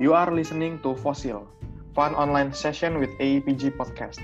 You 0.00 0.16
are 0.16 0.32
listening 0.32 0.80
to 0.80 0.96
Fossil, 0.96 1.44
fun 1.92 2.16
online 2.16 2.56
session 2.56 3.04
with 3.04 3.12
APG 3.20 3.76
Podcast. 3.76 4.16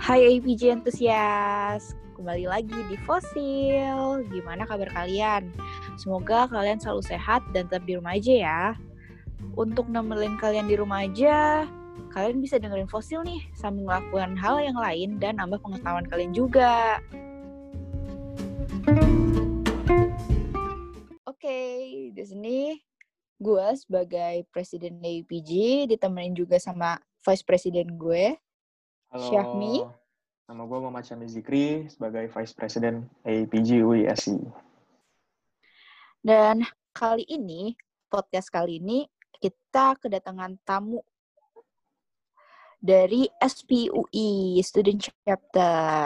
Hai 0.00 0.24
APG 0.24 0.80
entusias, 0.80 1.92
kembali 2.16 2.48
lagi 2.48 2.80
di 2.88 2.96
Fosil. 3.04 4.24
Gimana 4.32 4.64
kabar 4.64 4.88
kalian? 4.96 5.52
Semoga 6.00 6.48
kalian 6.48 6.80
selalu 6.80 7.04
sehat 7.04 7.44
dan 7.52 7.68
tetap 7.68 7.84
di 7.84 8.00
rumah 8.00 8.16
aja 8.16 8.32
ya. 8.32 8.62
Untuk 9.60 9.84
nemenin 9.92 10.40
kalian 10.40 10.64
di 10.64 10.80
rumah 10.80 11.04
aja, 11.04 11.68
kalian 12.16 12.40
bisa 12.40 12.56
dengerin 12.56 12.88
Fosil 12.88 13.20
nih 13.28 13.44
sambil 13.52 13.92
melakukan 13.92 14.40
hal 14.40 14.56
yang 14.56 14.80
lain 14.80 15.20
dan 15.20 15.36
nambah 15.36 15.60
pengetahuan 15.60 16.08
kalian 16.08 16.32
juga. 16.32 16.96
Oke, 21.40 21.48
okay, 21.48 22.12
di 22.12 22.20
sini 22.20 22.58
gue 23.40 23.66
sebagai 23.72 24.44
presiden 24.52 25.00
APG 25.00 25.88
ditemenin 25.88 26.36
juga 26.36 26.60
sama 26.60 27.00
vice 27.24 27.40
president 27.48 27.88
gue, 27.96 28.36
Halo, 29.08 29.24
Syahmi. 29.24 29.80
nama 30.44 30.62
gue 30.68 30.78
Muhammad 30.84 31.00
Syahmi 31.08 31.24
Zikri 31.32 31.88
sebagai 31.88 32.28
Vice 32.28 32.52
President 32.52 33.08
APG 33.24 33.80
UISI. 33.80 34.36
Dan 36.20 36.60
kali 36.92 37.24
ini, 37.24 37.72
podcast 38.12 38.52
kali 38.52 38.76
ini, 38.76 39.08
kita 39.40 39.96
kedatangan 39.96 40.60
tamu 40.60 41.00
dari 42.84 43.32
SPUI, 43.40 44.60
Student 44.60 45.08
Chapter. 45.24 46.04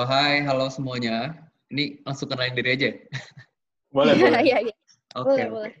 Oh, 0.00 0.08
hai, 0.08 0.40
halo 0.40 0.72
semuanya. 0.72 1.36
Ini 1.68 2.00
langsung 2.08 2.32
kenalin 2.32 2.56
diri 2.56 2.70
aja. 2.80 2.96
Boleh, 3.92 4.16
boleh. 4.16 4.40
Iya, 4.40 4.58
iya. 4.68 4.74
Oke, 5.20 5.44
Boleh. 5.52 5.74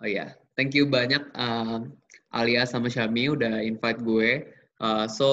Oh 0.00 0.08
iya, 0.08 0.34
thank 0.58 0.74
you 0.74 0.88
banyak 0.88 1.20
um, 1.38 1.92
Alia 2.32 2.64
sama 2.64 2.88
Syami 2.88 3.30
udah 3.30 3.60
invite 3.62 4.00
gue. 4.02 4.48
Uh, 4.82 5.06
so, 5.06 5.28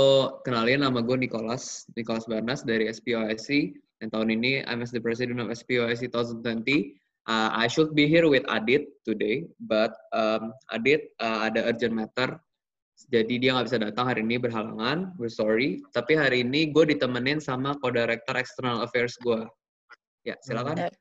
kenalin 0.45 0.85
nama 0.85 1.01
gue 1.01 1.17
Nicholas, 1.17 1.89
Nicholas 1.97 2.29
Barnas 2.29 2.61
dari 2.61 2.85
SPOSC. 2.85 3.73
Dan 3.97 4.13
tahun 4.13 4.29
ini 4.37 4.63
I'm 4.69 4.85
as 4.85 4.93
the 4.93 5.01
president 5.01 5.41
of 5.41 5.49
SPOSC 5.49 6.11
2020. 6.13 6.99
Uh, 7.25 7.49
I 7.51 7.65
should 7.65 7.97
be 7.97 8.05
here 8.05 8.29
with 8.29 8.45
Adit 8.45 8.93
today, 9.03 9.49
but 9.65 9.95
um, 10.13 10.53
Adit 10.69 11.11
uh, 11.17 11.49
ada 11.49 11.65
urgent 11.65 11.97
matter. 11.97 12.37
Jadi 13.09 13.39
dia 13.39 13.55
nggak 13.55 13.71
bisa 13.71 13.79
datang 13.79 14.11
hari 14.11 14.21
ini 14.21 14.35
berhalangan, 14.35 15.15
we're 15.15 15.31
sorry. 15.31 15.79
Tapi 15.95 16.19
hari 16.19 16.43
ini 16.43 16.69
gue 16.69 16.83
ditemenin 16.93 17.39
sama 17.39 17.73
co-director 17.79 18.35
external 18.35 18.83
affairs 18.83 19.15
gue. 19.23 19.47
Ya, 20.27 20.35
silakan. 20.43 20.91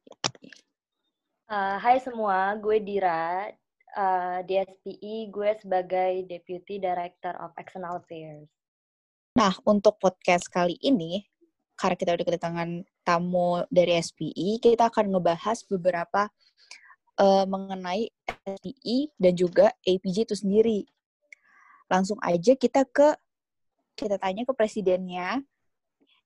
Uh, 1.48 1.80
hai 1.80 1.96
semua, 2.04 2.52
gue 2.60 2.76
Dira. 2.76 3.48
Uh, 3.96 4.44
di 4.44 4.60
SPI, 4.60 5.32
gue 5.32 5.56
sebagai 5.56 6.28
Deputy 6.28 6.76
Director 6.76 7.32
of 7.40 7.56
External 7.56 8.04
Affairs. 8.04 8.52
Nah, 9.32 9.56
untuk 9.64 9.96
podcast 9.96 10.44
kali 10.52 10.76
ini, 10.84 11.24
karena 11.72 11.96
kita 11.96 12.10
udah 12.20 12.26
kedatangan 12.28 12.70
tamu 13.00 13.64
dari 13.72 13.96
SPI, 13.96 14.60
kita 14.60 14.92
akan 14.92 15.08
ngebahas 15.08 15.64
beberapa 15.70 16.28
eh, 17.16 17.46
mengenai 17.46 18.10
SPI 18.26 19.14
dan 19.14 19.32
juga 19.38 19.70
APG 19.86 20.26
itu 20.28 20.36
sendiri. 20.36 20.84
Langsung 21.86 22.18
aja 22.18 22.58
kita 22.58 22.82
ke 22.82 23.14
kita 23.94 24.18
tanya 24.18 24.42
ke 24.42 24.52
presidennya. 24.58 25.40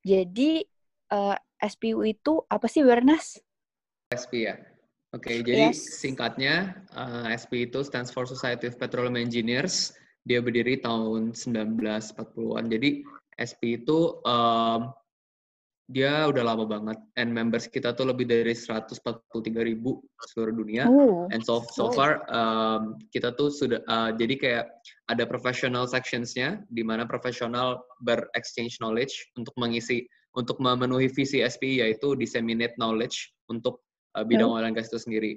Jadi 0.03 0.65
eh, 1.13 1.37
SPU 1.69 2.01
itu 2.03 2.43
apa 2.49 2.65
sih, 2.65 2.81
Bernas? 2.81 3.37
SP 4.09 4.49
ya. 4.49 4.72
Oke, 5.13 5.45
jadi 5.45 5.69
Yes. 5.69 6.01
singkatnya 6.01 6.81
uh, 6.97 7.29
SP 7.29 7.69
itu 7.69 7.85
stands 7.85 8.09
for 8.09 8.25
Society 8.25 8.73
of 8.73 8.81
Petroleum 8.81 9.21
Engineers. 9.21 9.93
Dia 10.25 10.41
berdiri 10.41 10.81
tahun 10.81 11.37
1940-an. 11.37 12.65
Jadi 12.73 13.05
SP 13.37 13.85
itu 13.85 14.17
um, 14.25 14.89
dia 15.93 16.25
udah 16.25 16.41
lama 16.41 16.65
banget 16.65 16.97
and 17.21 17.29
members 17.29 17.69
kita 17.69 17.93
tuh 17.93 18.09
lebih 18.09 18.25
dari 18.25 18.57
143 18.57 18.97
ribu 19.61 20.01
seluruh 20.33 20.55
dunia. 20.57 20.89
Oh, 20.89 21.29
And 21.29 21.45
so 21.45 21.61
so 21.77 21.93
far 21.93 22.25
um, 22.33 22.97
kita 23.13 23.37
tuh 23.37 23.53
sudah 23.53 23.85
uh, 23.85 24.17
jadi 24.17 24.35
kayak 24.41 24.67
ada 25.13 25.29
professional 25.29 25.85
sectionsnya 25.85 26.65
di 26.73 26.81
mana 26.81 27.05
profesional 27.05 27.85
ber-exchange 28.01 28.81
knowledge 28.81 29.13
untuk 29.37 29.53
mengisi 29.61 30.09
untuk 30.33 30.57
memenuhi 30.57 31.13
visi 31.13 31.45
SPI 31.45 31.85
yaitu 31.85 32.17
disseminate 32.17 32.73
knowledge 32.81 33.37
untuk 33.53 33.85
uh, 34.17 34.25
bidang 34.25 34.49
oil 34.49 34.65
and 34.65 34.77
gas 34.77 34.89
itu 34.93 35.01
sendiri. 35.01 35.33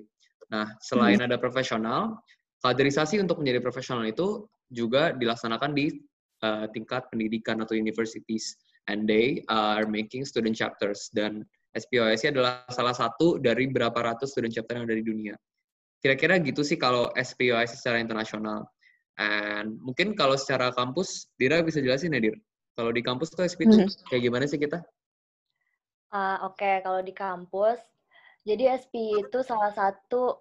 Nah, 0.52 0.70
selain 0.84 1.18
ada 1.20 1.42
profesional, 1.42 2.22
kaderisasi 2.62 3.18
untuk 3.18 3.42
menjadi 3.42 3.60
profesional 3.62 4.06
itu 4.06 4.46
juga 4.70 5.14
dilaksanakan 5.14 5.72
di 5.74 5.94
uh, 6.46 6.66
tingkat 6.74 7.10
pendidikan 7.10 7.62
atau 7.62 7.74
universities 7.78 8.58
and 8.90 9.10
they 9.10 9.42
are 9.50 9.86
making 9.90 10.26
student 10.26 10.54
chapters 10.54 11.10
dan 11.14 11.46
SPOSI 11.76 12.32
adalah 12.32 12.64
salah 12.72 12.96
satu 12.96 13.36
dari 13.42 13.68
berapa 13.68 13.96
ratus 13.96 14.32
student 14.32 14.54
chapter 14.54 14.80
yang 14.80 14.88
ada 14.88 14.96
di 14.96 15.04
dunia. 15.04 15.36
Kira-kira 16.00 16.40
gitu 16.40 16.64
sih 16.64 16.80
kalau 16.80 17.12
SPOSI 17.18 17.76
secara 17.76 18.00
internasional. 18.00 18.64
And 19.16 19.80
mungkin 19.80 20.16
kalau 20.16 20.36
secara 20.36 20.72
kampus, 20.76 21.32
Dira 21.40 21.64
bisa 21.64 21.80
jelasin 21.80 22.16
ya, 22.16 22.20
Dir? 22.20 22.36
Kalau 22.76 22.92
di 22.92 23.00
kampus 23.00 23.32
tuh 23.32 23.48
SP 23.48 23.64
itu 23.64 23.80
Mhm. 23.80 23.88
kayak 24.12 24.22
gimana 24.28 24.46
sih 24.48 24.60
kita? 24.60 24.84
Uh, 26.12 26.48
Oke, 26.48 26.84
kalau 26.84 27.00
di 27.00 27.16
kampus, 27.16 27.80
jadi 28.46 28.78
SPI 28.78 29.26
itu 29.26 29.42
salah 29.42 29.74
satu 29.74 30.38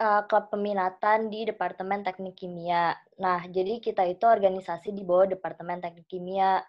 uh, 0.00 0.22
klub 0.24 0.48
peminatan 0.48 1.28
di 1.28 1.44
Departemen 1.44 2.00
Teknik 2.00 2.40
Kimia. 2.40 2.96
Nah, 3.20 3.44
jadi 3.44 3.78
kita 3.84 4.08
itu 4.08 4.24
organisasi 4.24 4.96
di 4.96 5.04
bawah 5.04 5.28
Departemen 5.28 5.84
Teknik 5.84 6.08
Kimia, 6.08 6.64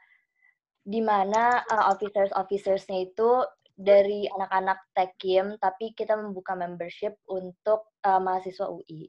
di 0.84 1.00
mana 1.00 1.64
uh, 1.64 1.96
officers-officersnya 1.96 3.08
itu 3.08 3.48
dari 3.80 4.28
anak-anak 4.28 4.84
Tekim, 4.92 5.56
tapi 5.64 5.96
kita 5.96 6.20
membuka 6.20 6.52
membership 6.60 7.16
untuk 7.32 7.88
uh, 8.04 8.20
mahasiswa 8.20 8.68
UI. 8.68 9.08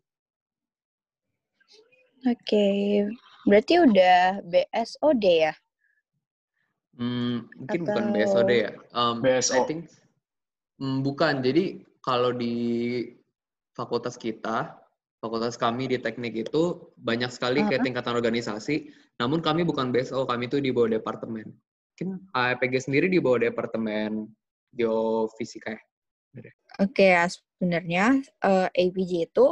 Oke. 2.30 2.68
Berarti 3.42 3.74
udah 3.82 4.44
BSOD 4.46 5.24
ya? 5.50 5.54
Hmm, 6.94 7.48
mungkin 7.58 7.80
bukan 7.88 8.04
Atau- 8.06 8.14
BSOD 8.14 8.50
ya. 8.54 8.70
Um, 8.94 9.14
BSO. 9.18 9.56
I 9.56 9.60
think 9.66 9.88
Hmm, 10.80 11.04
bukan. 11.04 11.44
Jadi 11.44 11.84
kalau 12.00 12.32
di 12.32 13.04
fakultas 13.76 14.16
kita, 14.16 14.80
fakultas 15.20 15.60
kami 15.60 15.92
di 15.92 16.00
teknik 16.00 16.48
itu 16.48 16.90
banyak 16.96 17.28
sekali 17.28 17.60
kayak 17.68 17.84
tingkatan 17.84 18.16
organisasi. 18.16 18.88
Namun 19.20 19.44
kami 19.44 19.68
bukan 19.68 19.92
BSO, 19.92 20.24
kami 20.24 20.48
itu 20.48 20.56
di 20.58 20.72
bawah 20.72 20.96
departemen. 20.96 21.52
Mungkin 22.00 22.32
APG 22.32 22.88
sendiri 22.88 23.12
di 23.12 23.20
bawah 23.20 23.44
departemen 23.44 24.24
geofisika 24.72 25.76
ya. 25.76 25.82
Oke 26.80 27.12
ya, 27.12 27.28
sebenarnya 27.28 28.22
eh, 28.40 28.68
APG 28.72 29.28
itu 29.28 29.46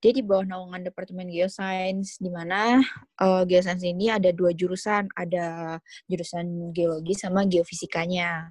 dia 0.00 0.12
di 0.12 0.24
bawah 0.24 0.44
naungan 0.44 0.84
Departemen 0.84 1.28
Geoscience, 1.28 2.18
di 2.18 2.32
mana 2.32 2.80
eh, 3.20 3.42
Geoscience 3.46 3.84
ini 3.84 4.10
ada 4.10 4.32
dua 4.32 4.50
jurusan, 4.56 5.06
ada 5.14 5.78
jurusan 6.08 6.72
geologi 6.72 7.14
sama 7.14 7.44
geofisikanya. 7.46 8.50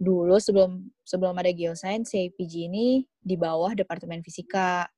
Dulu 0.00 0.40
sebelum 0.40 0.88
sebelum 1.04 1.36
ada 1.36 1.52
Geoscience, 1.52 2.16
si 2.16 2.24
APG 2.32 2.72
ini 2.72 3.04
di 3.20 3.36
bawah 3.36 3.76
Departemen 3.76 4.24
Fisika. 4.24 4.88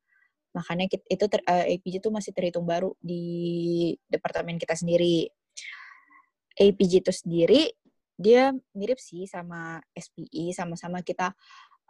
Makanya 0.55 0.87
kit- 0.87 1.09
itu 1.11 1.25
ter, 1.27 1.43
eh, 1.49 1.75
APG 1.75 1.99
itu 1.99 2.11
masih 2.15 2.31
terhitung 2.37 2.63
baru 2.63 2.95
di 3.03 3.25
departemen 4.07 4.63
kita 4.63 4.79
sendiri. 4.79 5.27
APG 6.55 7.03
itu 7.03 7.13
sendiri 7.13 7.63
dia 8.15 8.55
mirip 8.77 9.01
sih 9.03 9.27
sama 9.27 9.81
SPI, 9.97 10.55
sama-sama 10.55 11.03
kita 11.03 11.35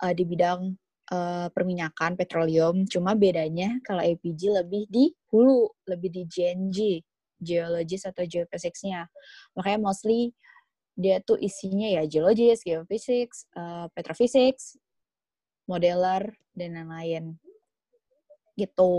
eh, 0.05 0.15
di 0.17 0.25
bidang 0.25 0.73
eh, 1.13 1.49
perminyakan 1.53 2.17
petroleum. 2.17 2.89
Cuma 2.89 3.13
bedanya 3.19 3.77
kalau 3.85 4.01
APG 4.01 4.43
lebih 4.65 4.89
di 4.89 5.13
hulu, 5.29 5.69
lebih 5.91 6.09
di 6.17 6.23
GNG, 6.25 6.79
geologis 7.43 8.07
atau 8.09 8.25
geophysics-nya. 8.25 9.11
Makanya 9.59 9.79
mostly 9.83 10.33
dia 10.93 11.19
tuh 11.25 11.41
isinya 11.41 11.89
ya 11.89 12.03
geologis, 12.05 12.61
geophysics, 12.63 13.49
eh, 13.57 13.87
petrophysics, 13.97 14.77
modeler 15.65 16.37
dan 16.53 16.77
lain-lain. 16.77 17.25
Gitu. 18.59 18.93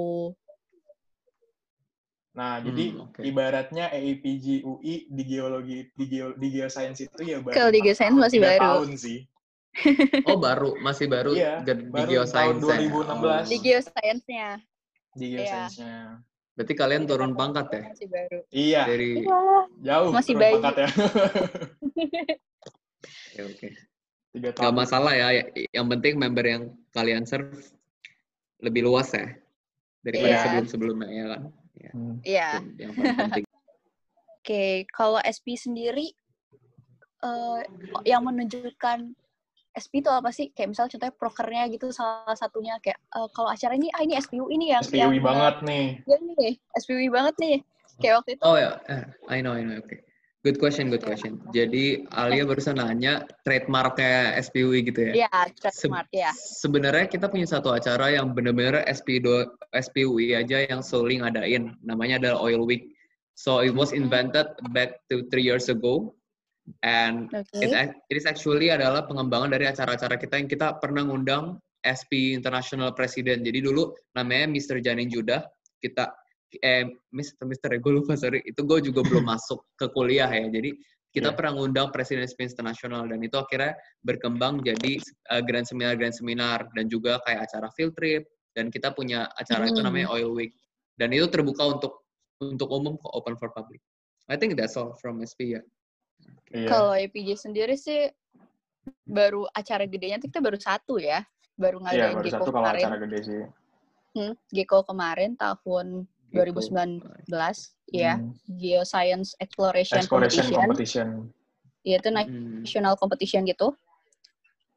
Nah, 2.34 2.58
Hmm, 2.58 2.66
jadi 2.66 2.86
oke. 2.98 3.22
ibaratnya 3.22 3.86
APG 3.94 4.66
UI 4.66 5.06
di 5.06 5.24
geologi 5.24 5.86
di 5.94 6.06
geo 6.10 6.34
di 6.34 6.48
geoscience 6.50 7.06
itu 7.06 7.22
ya 7.22 7.38
baru 7.38 7.54
Kalau 7.54 7.70
di 7.70 7.80
geoscience 7.86 8.18
masih 8.18 8.40
baru. 8.42 8.62
tahun 8.62 8.92
sih. 8.98 9.20
Oh 10.30 10.38
baru, 10.42 10.78
masih 10.82 11.06
baru 11.10 11.34
Iya, 11.38 11.62
di 11.62 11.74
baru 11.94 12.10
geoscience. 12.10 12.34
tahun 12.34 12.56
2016. 12.62 13.46
Di 13.50 13.58
geoscience-nya 13.62 14.50
Di 15.14 15.26
Iya. 15.30 15.38
geoscience-nya. 15.38 15.98
Berarti 16.54 16.74
kalian 16.74 17.04
turun 17.04 17.34
pangkat 17.34 17.68
ya? 17.72 17.82
masih 17.90 18.08
baru. 18.08 18.40
Iya, 18.48 18.82
Dari 18.86 19.10
Iya. 19.20 19.40
jauh 19.82 20.10
Masih 20.14 20.34
turun 20.34 20.42
bayi. 20.42 20.54
pangkat 20.54 20.76
ya. 20.78 20.90
Oke, 23.34 23.42
oke. 23.50 23.68
Tiga 24.34 24.50
Gak 24.54 24.74
masalah 24.74 25.14
ya. 25.14 25.28
Yang 25.70 25.86
penting 25.90 26.14
member 26.18 26.46
yang 26.46 26.64
kalian 26.90 27.26
serve 27.26 27.58
lebih 28.58 28.86
luas 28.86 29.10
ya 29.12 29.34
daripada 30.02 30.30
Iya. 30.30 30.42
sebelum-sebelumnya 30.44 31.10
ya 31.10 31.26
kan. 31.28 31.42
Ya, 31.74 31.92
Iya. 32.24 32.48
itu 32.62 32.80
yang 32.80 32.92
paling 32.94 33.18
penting. 33.20 33.44
Oke, 34.44 34.64
kalau 34.92 35.24
SP 35.24 35.56
sendiri 35.56 36.12
eh, 37.24 37.60
yang 38.04 38.28
menunjukkan 38.28 39.16
SP 39.74 40.06
itu 40.06 40.10
apa 40.14 40.30
sih? 40.30 40.54
Kayak 40.54 40.70
misalnya 40.78 40.92
contohnya 40.98 41.16
prokernya 41.18 41.64
gitu 41.74 41.90
salah 41.90 42.38
satunya 42.38 42.78
kayak 42.78 43.02
eh, 43.02 43.28
kalau 43.34 43.50
acara 43.50 43.74
ini 43.74 43.90
ah 43.90 44.02
ini 44.06 44.14
SPU 44.22 44.46
ini 44.54 44.70
yang 44.70 44.86
SPUI 44.86 45.02
yang 45.02 45.14
banget 45.20 45.56
nih. 45.66 45.86
Ya 46.06 46.18
nih, 46.22 46.54
SPUI 46.78 47.08
banget 47.10 47.36
nih. 47.42 47.58
Kayak 48.02 48.14
waktu 48.22 48.32
itu 48.38 48.44
Oh 48.46 48.58
ya, 48.58 48.72
eh, 48.90 49.04
I 49.30 49.38
know, 49.42 49.54
I 49.58 49.62
know, 49.66 49.78
oke. 49.82 49.98
Good 50.44 50.60
question, 50.60 50.92
good 50.92 51.08
question. 51.08 51.40
Jadi 51.56 52.04
Alia 52.12 52.44
barusan 52.44 52.76
nanya 52.76 53.24
trademarknya 53.48 54.36
SPUI 54.44 54.84
gitu 54.84 55.00
ya? 55.16 55.24
ya 55.24 55.32
Se- 55.72 55.88
trademark 55.88 56.12
ya. 56.12 56.32
Sebenarnya 56.36 57.08
kita 57.08 57.32
punya 57.32 57.48
satu 57.48 57.72
acara 57.72 58.12
yang 58.12 58.36
benar-benar 58.36 58.84
SP2, 58.92 59.48
SPUI 59.72 60.36
aja 60.36 60.68
yang 60.68 60.84
solely 60.84 61.24
ngadain. 61.24 61.80
Namanya 61.80 62.20
adalah 62.20 62.44
Oil 62.44 62.68
Week. 62.68 62.92
So 63.40 63.64
it 63.64 63.72
was 63.72 63.96
invented 63.96 64.52
back 64.76 65.02
to 65.08 65.24
three 65.32 65.48
years 65.48 65.72
ago. 65.72 66.12
And 66.84 67.28
Oke. 67.36 67.60
it, 67.60 67.72
it 68.08 68.16
is 68.16 68.24
actually 68.24 68.72
adalah 68.72 69.04
pengembangan 69.04 69.52
dari 69.52 69.68
acara-acara 69.68 70.16
kita 70.16 70.40
yang 70.40 70.48
kita 70.48 70.80
pernah 70.80 71.04
ngundang 71.04 71.60
SP 71.84 72.32
International 72.32 72.96
President. 72.96 73.44
Jadi 73.44 73.60
dulu 73.60 73.92
namanya 74.16 74.48
Mr. 74.48 74.80
Janin 74.80 75.12
Judah. 75.12 75.44
Kita 75.84 76.08
eh 76.64 76.88
Mr. 77.12 77.44
Mr. 77.44 77.82
gue 77.84 77.92
lupa 78.00 78.16
sorry. 78.16 78.40
Itu 78.48 78.64
gue 78.64 78.80
juga 78.80 79.04
belum 79.10 79.28
masuk 79.28 79.60
ke 79.76 79.92
kuliah 79.92 80.32
ya. 80.32 80.48
Jadi 80.48 80.72
kita 81.14 81.30
Iya. 81.30 81.38
pernah 81.38 81.52
ngundang 81.62 81.92
Presiden 81.94 82.26
SP 82.26 82.48
International 82.48 83.06
dan 83.06 83.20
itu 83.22 83.38
akhirnya 83.38 83.78
berkembang 84.02 84.66
jadi 84.66 84.98
uh, 85.30 85.44
grand 85.46 85.68
seminar 85.68 85.94
grand 85.94 86.16
seminar 86.16 86.66
dan 86.74 86.90
juga 86.90 87.22
kayak 87.28 87.46
acara 87.46 87.70
field 87.78 87.94
trip 87.94 88.26
dan 88.58 88.74
kita 88.74 88.90
punya 88.98 89.30
acara 89.38 89.70
itu 89.70 89.78
Hmm. 89.78 89.94
namanya 89.94 90.10
Oil 90.10 90.34
Week 90.34 90.56
dan 90.98 91.14
itu 91.14 91.30
terbuka 91.30 91.78
untuk 91.78 92.02
untuk 92.42 92.66
umum 92.74 92.98
open 93.14 93.38
for 93.38 93.54
public. 93.54 93.78
I 94.26 94.40
think 94.42 94.58
that's 94.58 94.74
all 94.74 94.98
from 94.98 95.22
SP 95.22 95.54
ya. 95.54 95.62
Iya. 96.54 96.68
Kalau 96.70 96.94
EPJ 96.94 97.30
sendiri 97.40 97.74
sih 97.74 98.10
baru 99.04 99.48
acara 99.50 99.88
gedenya 99.88 100.20
tuh 100.20 100.28
kita 100.30 100.40
baru 100.44 100.60
satu 100.60 101.00
ya. 101.00 101.24
Baru 101.54 101.80
Iya, 101.86 102.10
ngadain 102.10 102.16
baru 102.18 102.28
Geko 102.28 102.36
satu 102.36 102.50
kalau 102.50 102.58
kemarin. 102.66 102.84
acara 102.84 102.98
gede 103.02 103.20
sih. 103.22 103.42
Hmm, 104.14 104.34
Geko 104.50 104.80
kemarin 104.84 105.32
tahun 105.36 105.88
Gitu. 106.34 106.42
2019 106.42 107.30
ya. 107.88 108.18
Hmm. 108.18 108.34
Geoscience 108.50 109.38
Exploration, 109.38 110.02
Exploration 110.02 110.46
Competition. 110.50 110.58
competition. 110.58 111.08
Iya, 111.84 112.02
itu 112.02 112.10
Hmm. 112.10 112.66
national 112.66 112.94
competition 112.98 113.42
gitu. 113.46 113.74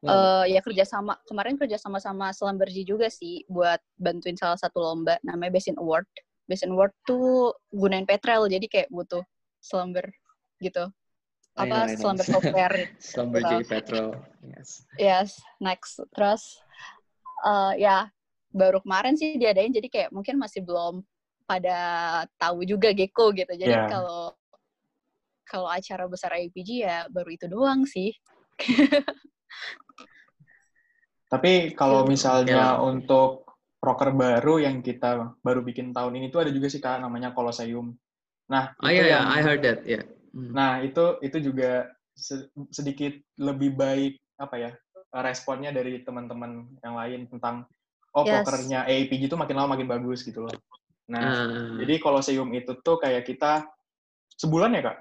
Wow. 0.04 0.12
Eh 0.44 0.52
ya 0.52 0.60
kerjasama 0.60 1.16
kemarin 1.24 1.56
kerjasama 1.56 1.96
sama 1.96 2.28
Selamberji 2.30 2.84
juga 2.84 3.08
sih 3.08 3.40
buat 3.48 3.80
bantuin 3.96 4.36
salah 4.36 4.60
satu 4.60 4.78
lomba 4.78 5.16
namanya 5.24 5.56
Basin 5.56 5.80
Award. 5.80 6.04
Basin 6.44 6.76
Award 6.76 6.92
tuh 7.02 7.56
gunain 7.72 8.04
petrel 8.04 8.44
jadi 8.46 8.66
kayak 8.68 8.88
butuh 8.92 9.24
selamber 9.58 10.04
gitu. 10.58 10.92
Apa 11.56 11.88
selamber 11.96 12.26
software. 12.28 12.76
Slumber 13.00 13.40
Gitu. 13.40 13.48
J 13.48 13.64
Petrol. 13.64 14.08
Yes. 14.44 14.84
yes, 15.00 15.30
next 15.58 15.98
terus 16.12 16.60
eh 17.44 17.72
ya 17.80 18.08
baru 18.52 18.80
kemarin 18.84 19.16
sih 19.16 19.36
diadain 19.40 19.72
jadi 19.72 19.88
kayak 19.88 20.10
mungkin 20.12 20.36
masih 20.40 20.64
belum 20.64 21.00
pada 21.48 21.78
tahu 22.36 22.64
juga 22.68 22.92
Gecko 22.92 23.32
gitu. 23.32 23.52
Jadi 23.56 23.72
Iya. 23.72 23.88
kalau 23.88 24.36
kalau 25.46 25.68
acara 25.70 26.04
besar 26.10 26.34
IPG 26.36 26.84
ya 26.84 27.06
baru 27.08 27.30
itu 27.32 27.46
doang 27.48 27.86
sih. 27.86 28.12
Tapi 31.32 31.74
kalau 31.74 32.06
Iya. 32.06 32.10
misalnya 32.10 32.62
Iya. 32.78 32.82
untuk 32.82 33.46
proker 33.82 34.10
baru 34.14 34.58
yang 34.62 34.82
kita 34.82 35.38
baru 35.42 35.62
bikin 35.62 35.94
tahun 35.94 36.18
ini 36.18 36.30
tuh 36.32 36.42
ada 36.46 36.50
juga 36.50 36.66
sih 36.70 36.82
kak 36.82 36.98
namanya 37.02 37.30
Colosseum. 37.36 37.94
Nah, 38.46 38.74
Oh 38.78 38.90
iya, 38.90 39.06
yang, 39.10 39.26
yeah, 39.26 39.34
I 39.38 39.42
heard 39.42 39.62
that. 39.62 39.82
Yeah. 39.86 40.06
Hmm. 40.36 40.52
nah 40.52 40.84
itu 40.84 41.16
itu 41.24 41.40
juga 41.40 41.88
se- 42.12 42.44
sedikit 42.68 43.16
lebih 43.40 43.72
baik 43.72 44.20
apa 44.36 44.56
ya 44.60 44.70
responnya 45.16 45.72
dari 45.72 46.04
teman-teman 46.04 46.76
yang 46.84 46.92
lain 46.92 47.20
tentang 47.32 47.64
oh 48.12 48.20
Yes. 48.20 48.44
prokernya 48.44 48.84
AAPG 48.84 49.32
itu 49.32 49.36
makin 49.36 49.56
lama 49.56 49.72
makin 49.72 49.88
bagus 49.88 50.20
gitu 50.20 50.44
loh. 50.44 50.52
Nah, 51.08 51.20
Ah. 51.24 51.76
jadi 51.80 51.96
Colosseum 51.96 52.48
itu 52.52 52.76
tuh 52.80 53.00
kayak 53.00 53.24
kita 53.24 53.64
sebulan 54.36 54.76
ya 54.76 54.82
kak? 54.92 54.98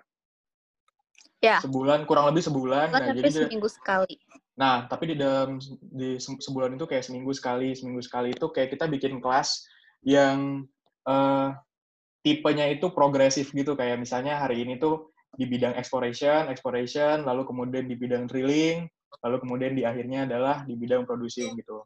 Ya. 1.44 1.58
Sebulan 1.60 2.08
kurang 2.08 2.32
lebih 2.32 2.44
sebulan. 2.44 2.92
Kan 2.92 3.00
Nah, 3.02 3.08
tapi 3.12 3.20
jadi 3.28 3.32
seminggu 3.52 3.68
sekali. 3.68 4.16
Nah, 4.56 4.88
tapi 4.88 5.04
di 5.12 5.16
dalam 5.20 5.60
di 5.84 6.16
se- 6.16 6.40
sebulan 6.40 6.80
itu 6.80 6.86
kayak 6.88 7.04
seminggu 7.04 7.36
sekali, 7.36 7.76
seminggu 7.76 8.00
sekali 8.00 8.32
itu 8.32 8.48
kayak 8.56 8.72
kita 8.72 8.88
bikin 8.88 9.20
kelas 9.20 9.68
yang 10.04 10.64
eh, 11.06 11.50
tipenya 12.24 12.66
itu 12.72 12.90
progresif 12.90 13.52
gitu. 13.52 13.76
Kayak 13.76 14.00
misalnya 14.02 14.42
hari 14.42 14.64
ini 14.64 14.80
tuh 14.80 15.12
di 15.36 15.46
bidang 15.46 15.76
exploration, 15.76 16.48
exploration, 16.48 17.24
lalu 17.24 17.44
kemudian 17.44 17.86
di 17.86 17.96
bidang 17.96 18.28
drilling, 18.28 18.88
lalu 19.24 19.36
kemudian 19.44 19.72
di 19.76 19.84
akhirnya 19.84 20.24
adalah 20.28 20.64
di 20.64 20.76
bidang 20.76 21.04
producing 21.04 21.56
gitu. 21.56 21.84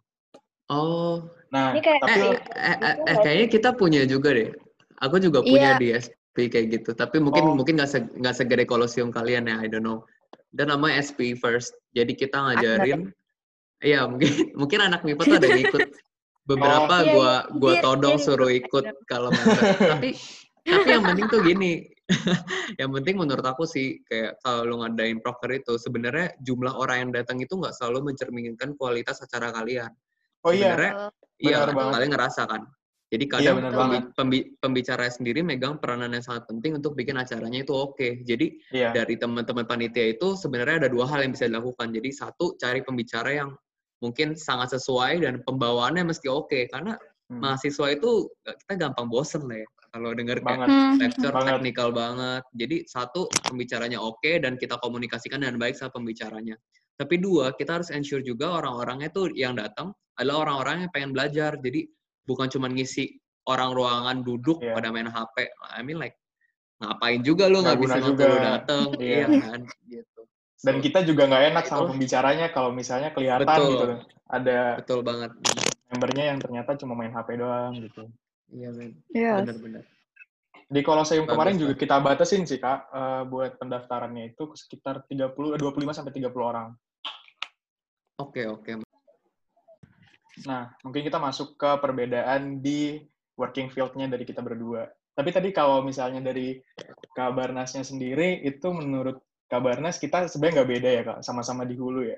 Oh, 0.69 1.25
Nah, 1.49 1.73
Ini 1.73 1.81
kayak- 1.81 2.01
tapi 2.05 2.19
eh, 2.21 2.37
eh, 2.61 2.77
eh, 2.77 2.95
eh, 3.09 3.17
kayaknya 3.25 3.47
kita 3.49 3.69
punya 3.73 4.05
juga 4.05 4.29
deh. 4.37 4.53
Aku 5.01 5.17
juga 5.17 5.41
punya 5.41 5.73
Iya. 5.73 5.81
di 5.81 5.87
SP 5.97 6.45
kayak 6.45 6.67
gitu. 6.77 6.93
Tapi 6.93 7.17
mungkin 7.17 7.41
Oh. 7.41 7.55
mungkin 7.57 7.73
nggak 7.73 7.89
se 7.89 8.05
nggak 8.05 8.35
segede 8.37 8.69
kolosium 8.69 9.09
kalian 9.09 9.49
ya, 9.49 9.57
I 9.57 9.65
don't 9.65 9.81
know. 9.81 10.05
Dan 10.53 10.69
nama 10.69 10.93
SP 10.93 11.33
first. 11.33 11.73
Jadi 11.97 12.13
kita 12.13 12.37
ngajarin. 12.37 13.09
Iya 13.81 14.05
mungkin 14.05 14.29
mungkin 14.61 14.79
anak 14.85 15.01
MIPA 15.01 15.21
tuh 15.25 15.35
ada 15.41 15.47
yang 15.49 15.63
ikut. 15.65 15.81
Beberapa 16.45 16.93
Oh. 16.93 17.01
Iya, 17.01 17.11
gua 17.17 17.31
iya. 17.33 17.57
gua 17.57 17.73
todong 17.81 18.15
dia 18.17 18.25
suruh 18.29 18.51
ikut, 18.53 18.85
kalau 19.09 19.33
tapi 19.33 20.13
tapi 20.61 20.85
yang 20.85 21.01
penting 21.01 21.25
tuh 21.33 21.41
gini. 21.41 21.89
yang 22.81 22.89
penting 22.89 23.15
menurut 23.21 23.45
aku 23.45 23.69
sih 23.69 24.01
kayak 24.05 24.41
kalau 24.41 24.65
lu 24.65 24.75
ngadain 24.81 25.21
proker 25.21 25.61
itu 25.61 25.77
sebenarnya 25.77 26.33
jumlah 26.41 26.73
orang 26.73 26.97
yang 27.07 27.11
datang 27.21 27.37
itu 27.37 27.53
nggak 27.53 27.73
selalu 27.77 28.13
mencerminkan 28.13 28.73
kualitas 28.75 29.21
acara 29.21 29.53
kalian. 29.53 29.93
oh 30.45 30.51
iya, 30.51 30.73
Sebenarnya 30.73 30.93
Iya, 31.39 31.71
banget. 31.71 31.93
kalian 31.95 32.11
ngerasa 32.11 32.41
kan. 32.51 32.61
Jadi 33.09 33.23
Iya, 33.25 33.33
kadang 33.33 33.55
benar 33.57 33.71
pembi- 33.73 34.05
pembi- 34.13 34.47
pembicara 34.59 35.05
sendiri 35.09 35.39
megang 35.41 35.79
peranan 35.81 36.11
yang 36.13 36.21
sangat 36.21 36.45
penting 36.51 36.77
untuk 36.77 36.93
bikin 36.93 37.15
acaranya 37.15 37.63
itu 37.63 37.73
oke. 37.73 38.21
Jadi 38.27 38.59
iya, 38.69 38.91
dari 38.91 39.15
teman-teman 39.15 39.65
panitia 39.65 40.13
itu 40.19 40.35
sebenarnya 40.35 40.85
ada 40.85 40.89
dua 40.91 41.07
hal 41.09 41.23
yang 41.25 41.31
bisa 41.33 41.47
dilakukan. 41.47 41.89
Jadi 41.95 42.09
satu 42.11 42.59
cari 42.59 42.83
pembicara 42.83 43.33
yang 43.33 43.49
mungkin 44.03 44.35
sangat 44.35 44.75
sesuai 44.77 45.23
dan 45.25 45.41
pembawaannya 45.47 46.05
mesti 46.11 46.27
oke 46.29 46.69
karena 46.69 46.99
Hmm, 47.29 47.45
mahasiswa 47.45 47.93
itu 47.93 48.25
kita 48.41 48.73
gampang 48.89 49.05
bosen 49.05 49.45
lah 49.45 49.61
ya 49.61 49.69
kalau 49.89 50.13
denger 50.13 50.37
kayak 50.37 50.47
banget. 50.47 50.67
hmm, 50.69 50.93
lecture 50.97 51.33
Banget. 51.33 51.49
teknikal 51.55 51.89
banget. 51.91 52.43
Jadi 52.53 52.77
satu 52.85 53.21
pembicaranya 53.41 53.99
oke 53.99 54.31
dan 54.39 54.53
kita 54.55 54.77
komunikasikan 54.77 55.41
dengan 55.41 55.57
baik 55.57 55.73
sama 55.73 55.91
pembicaranya. 55.93 56.55
Tapi 56.95 57.15
dua 57.17 57.51
kita 57.53 57.79
harus 57.79 57.89
ensure 57.89 58.21
juga 58.21 58.59
orang-orangnya 58.59 59.09
tuh 59.09 59.31
yang 59.31 59.55
datang 59.55 59.89
adalah 60.15 60.45
orang-orang 60.45 60.85
yang 60.85 60.91
pengen 60.91 61.11
belajar. 61.15 61.55
Jadi 61.57 61.87
bukan 62.23 62.47
cuma 62.47 62.67
ngisi 62.67 63.17
orang 63.47 63.73
ruangan 63.73 64.21
duduk 64.21 64.61
Iya. 64.61 64.75
pada 64.75 64.89
main 64.91 65.07
HP. 65.07 65.35
I 65.73 65.81
mean 65.81 65.97
like 65.97 66.13
ngapain 66.79 67.19
juga 67.21 67.47
lu 67.47 67.59
Nggak 67.59 67.75
ngabisin 67.75 67.89
guna 67.89 67.95
waktu 67.99 68.11
lu 68.21 68.29
juga. 68.29 68.47
datang, 68.55 68.87
Iya. 68.99 69.15
iya 69.15 69.25
kan? 69.41 69.61
Gitu. 69.83 70.21
Dan 70.59 70.75
So, 70.75 70.83
kita 70.83 70.99
juga 71.03 71.23
nggak 71.25 71.43
enak 71.49 71.63
sama 71.65 71.75
Itulah. 71.79 71.89
pembicaranya 71.95 72.47
kalau 72.51 72.69
misalnya 72.71 73.09
kelihatan 73.11 73.47
Betul. 73.47 73.71
gitu. 73.71 73.85
Ada 74.29 74.57
betul 74.77 74.99
banget. 75.01 75.31
membernya 75.89 76.23
yang 76.29 76.37
ternyata 76.37 76.77
cuma 76.77 76.93
main 76.93 77.09
HP 77.09 77.33
doang 77.35 77.73
gitu. 77.81 78.05
Iya 78.49 78.69
men, 78.73 78.91
Yes. 79.13 79.45
benar-benar. 79.45 79.83
Di 80.69 80.81
Colosseum 80.85 81.25
Bagus 81.25 81.33
kemarin 81.33 81.55
juga 81.57 81.73
kita 81.73 81.97
batasin 81.97 82.45
sih 82.45 82.61
Kak 82.61 82.79
eh, 82.93 83.23
buat 83.25 83.57
pendaftarannya 83.57 84.33
itu 84.33 84.53
sekitar 84.53 85.05
30 85.09 85.57
eh, 85.57 85.59
25 85.61 85.97
sampai 85.97 86.13
30 86.13 86.45
orang. 86.45 86.67
Oke 88.21 88.45
oke. 88.45 88.83
Nah, 90.45 90.71
mungkin 90.85 91.01
kita 91.03 91.19
masuk 91.19 91.57
ke 91.59 91.71
perbedaan 91.81 92.61
di 92.63 93.01
working 93.35 93.71
field-nya 93.71 94.07
dari 94.07 94.23
kita 94.23 94.39
berdua. 94.43 94.87
Tapi 95.15 95.29
tadi 95.35 95.49
kalau 95.51 95.83
misalnya 95.83 96.23
dari 96.23 96.59
Kabarnasnya 97.11 97.83
sendiri, 97.83 98.39
itu 98.45 98.71
menurut 98.71 99.19
Kabarnas 99.51 99.97
kita 99.99 100.29
sebenarnya 100.29 100.61
nggak 100.61 100.71
beda 100.71 100.89
ya 100.89 101.01
Kak, 101.03 101.19
sama-sama 101.25 101.65
di 101.65 101.75
hulu 101.75 102.07
ya. 102.07 102.17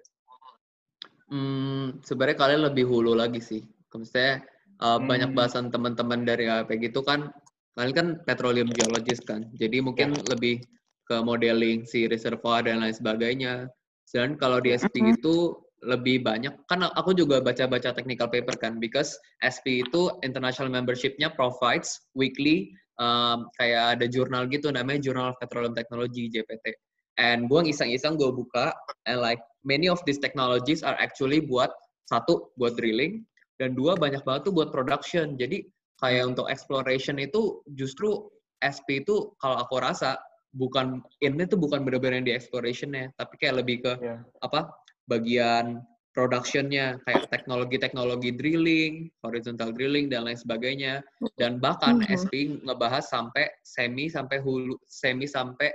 Hmm, 1.32 2.04
sebenarnya 2.04 2.38
kalian 2.38 2.62
lebih 2.68 2.86
hulu 2.92 3.16
lagi 3.16 3.40
sih. 3.40 3.64
Kalau 3.88 4.04
Misalnya 4.04 4.44
uh, 4.82 4.98
Hmm. 5.00 5.08
banyak 5.08 5.32
bahasan 5.38 5.70
teman-teman 5.70 6.26
dari 6.26 6.50
AP 6.50 6.82
gitu 6.82 7.06
kan, 7.06 7.30
kalian 7.78 7.94
kan 7.96 8.08
petroleum 8.28 8.68
geologist 8.74 9.24
kan, 9.24 9.48
jadi 9.56 9.80
mungkin 9.80 10.18
lebih 10.28 10.60
ke 11.08 11.16
modeling 11.24 11.88
si 11.88 12.10
reservoir 12.10 12.66
dan 12.66 12.84
lain 12.84 12.96
sebagainya. 12.96 13.70
Dan 14.12 14.36
kalau 14.36 14.60
di 14.60 14.76
SP 14.76 15.00
Mhm. 15.00 15.22
itu 15.22 15.56
lebih 15.88 16.22
banyak, 16.22 16.54
kan 16.68 16.84
aku 16.84 17.16
juga 17.16 17.40
baca-baca 17.42 17.96
technical 17.96 18.28
paper 18.28 18.60
kan, 18.60 18.78
because 18.78 19.16
SP 19.40 19.82
itu 19.82 20.12
international 20.22 20.70
membership-nya 20.70 21.32
provides 21.34 21.96
weekly 22.14 22.70
um, 23.02 23.50
kayak 23.58 23.98
ada 23.98 24.06
jurnal 24.06 24.46
gitu 24.52 24.70
namanya 24.70 25.10
Journal 25.10 25.34
of 25.34 25.40
Petroleum 25.42 25.74
Technology 25.74 26.30
JPT. 26.30 26.76
And 27.18 27.50
gue 27.50 27.66
iseng-iseng 27.66 28.20
gue 28.20 28.30
buka, 28.30 28.76
and 29.10 29.20
like 29.24 29.42
many 29.66 29.90
of 29.90 30.00
these 30.06 30.22
technologies 30.22 30.86
are 30.86 30.96
actually 31.02 31.42
buat 31.42 31.72
satu 32.12 32.52
buat 32.60 32.76
drilling 32.78 33.24
dan 33.62 33.78
dua 33.78 33.94
banyak 33.94 34.26
banget 34.26 34.50
tuh 34.50 34.54
buat 34.58 34.74
production. 34.74 35.38
Jadi 35.38 35.70
kayak 36.02 36.34
untuk 36.34 36.50
exploration 36.50 37.22
itu 37.22 37.62
justru 37.78 38.26
SP 38.66 39.06
itu 39.06 39.38
kalau 39.38 39.62
aku 39.62 39.78
rasa 39.78 40.18
bukan 40.58 41.06
ini 41.22 41.46
tuh 41.46 41.62
bukan 41.62 41.86
benar-benar 41.86 42.26
yang 42.26 42.28
di 42.28 42.34
explorationnya, 42.34 43.14
tapi 43.22 43.38
kayak 43.38 43.62
lebih 43.62 43.86
ke 43.86 43.94
Iya. 44.02 44.26
apa 44.42 44.74
bagian 45.06 45.86
productionnya 46.12 47.00
kayak 47.08 47.32
teknologi-teknologi 47.32 48.36
drilling, 48.36 49.08
horizontal 49.24 49.72
drilling 49.72 50.10
dan 50.10 50.26
lain 50.28 50.36
sebagainya. 50.36 51.06
Dan 51.38 51.62
bahkan 51.62 52.02
Mhm. 52.02 52.10
SP 52.10 52.34
ngebahas 52.66 53.06
sampai 53.06 53.48
semi 53.64 54.10
sampai 54.10 54.42
hulu 54.42 54.76
semi 54.90 55.30
sampai 55.30 55.70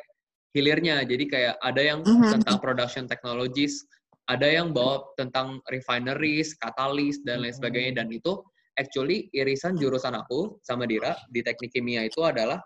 hilirnya. 0.52 1.06
Jadi 1.06 1.24
kayak 1.30 1.54
ada 1.62 1.80
yang 1.80 2.02
Mhm. 2.04 2.36
tentang 2.36 2.58
production 2.60 3.08
technologies, 3.08 3.86
ada 4.26 4.46
yang 4.46 4.74
bawa 4.74 5.06
tentang 5.14 5.62
refineries, 5.70 6.58
katalis 6.58 7.22
dan 7.22 7.42
lain 7.46 7.54
Mhm. 7.54 7.58
sebagainya. 7.62 7.92
Dan 8.02 8.10
itu 8.10 8.42
actually 8.76 9.30
irisan 9.32 9.78
jurusan 9.78 10.12
aku 10.18 10.58
sama 10.66 10.84
Dira 10.84 11.14
di 11.30 11.40
teknik 11.46 11.72
kimia 11.72 12.02
itu 12.04 12.20
adalah 12.26 12.58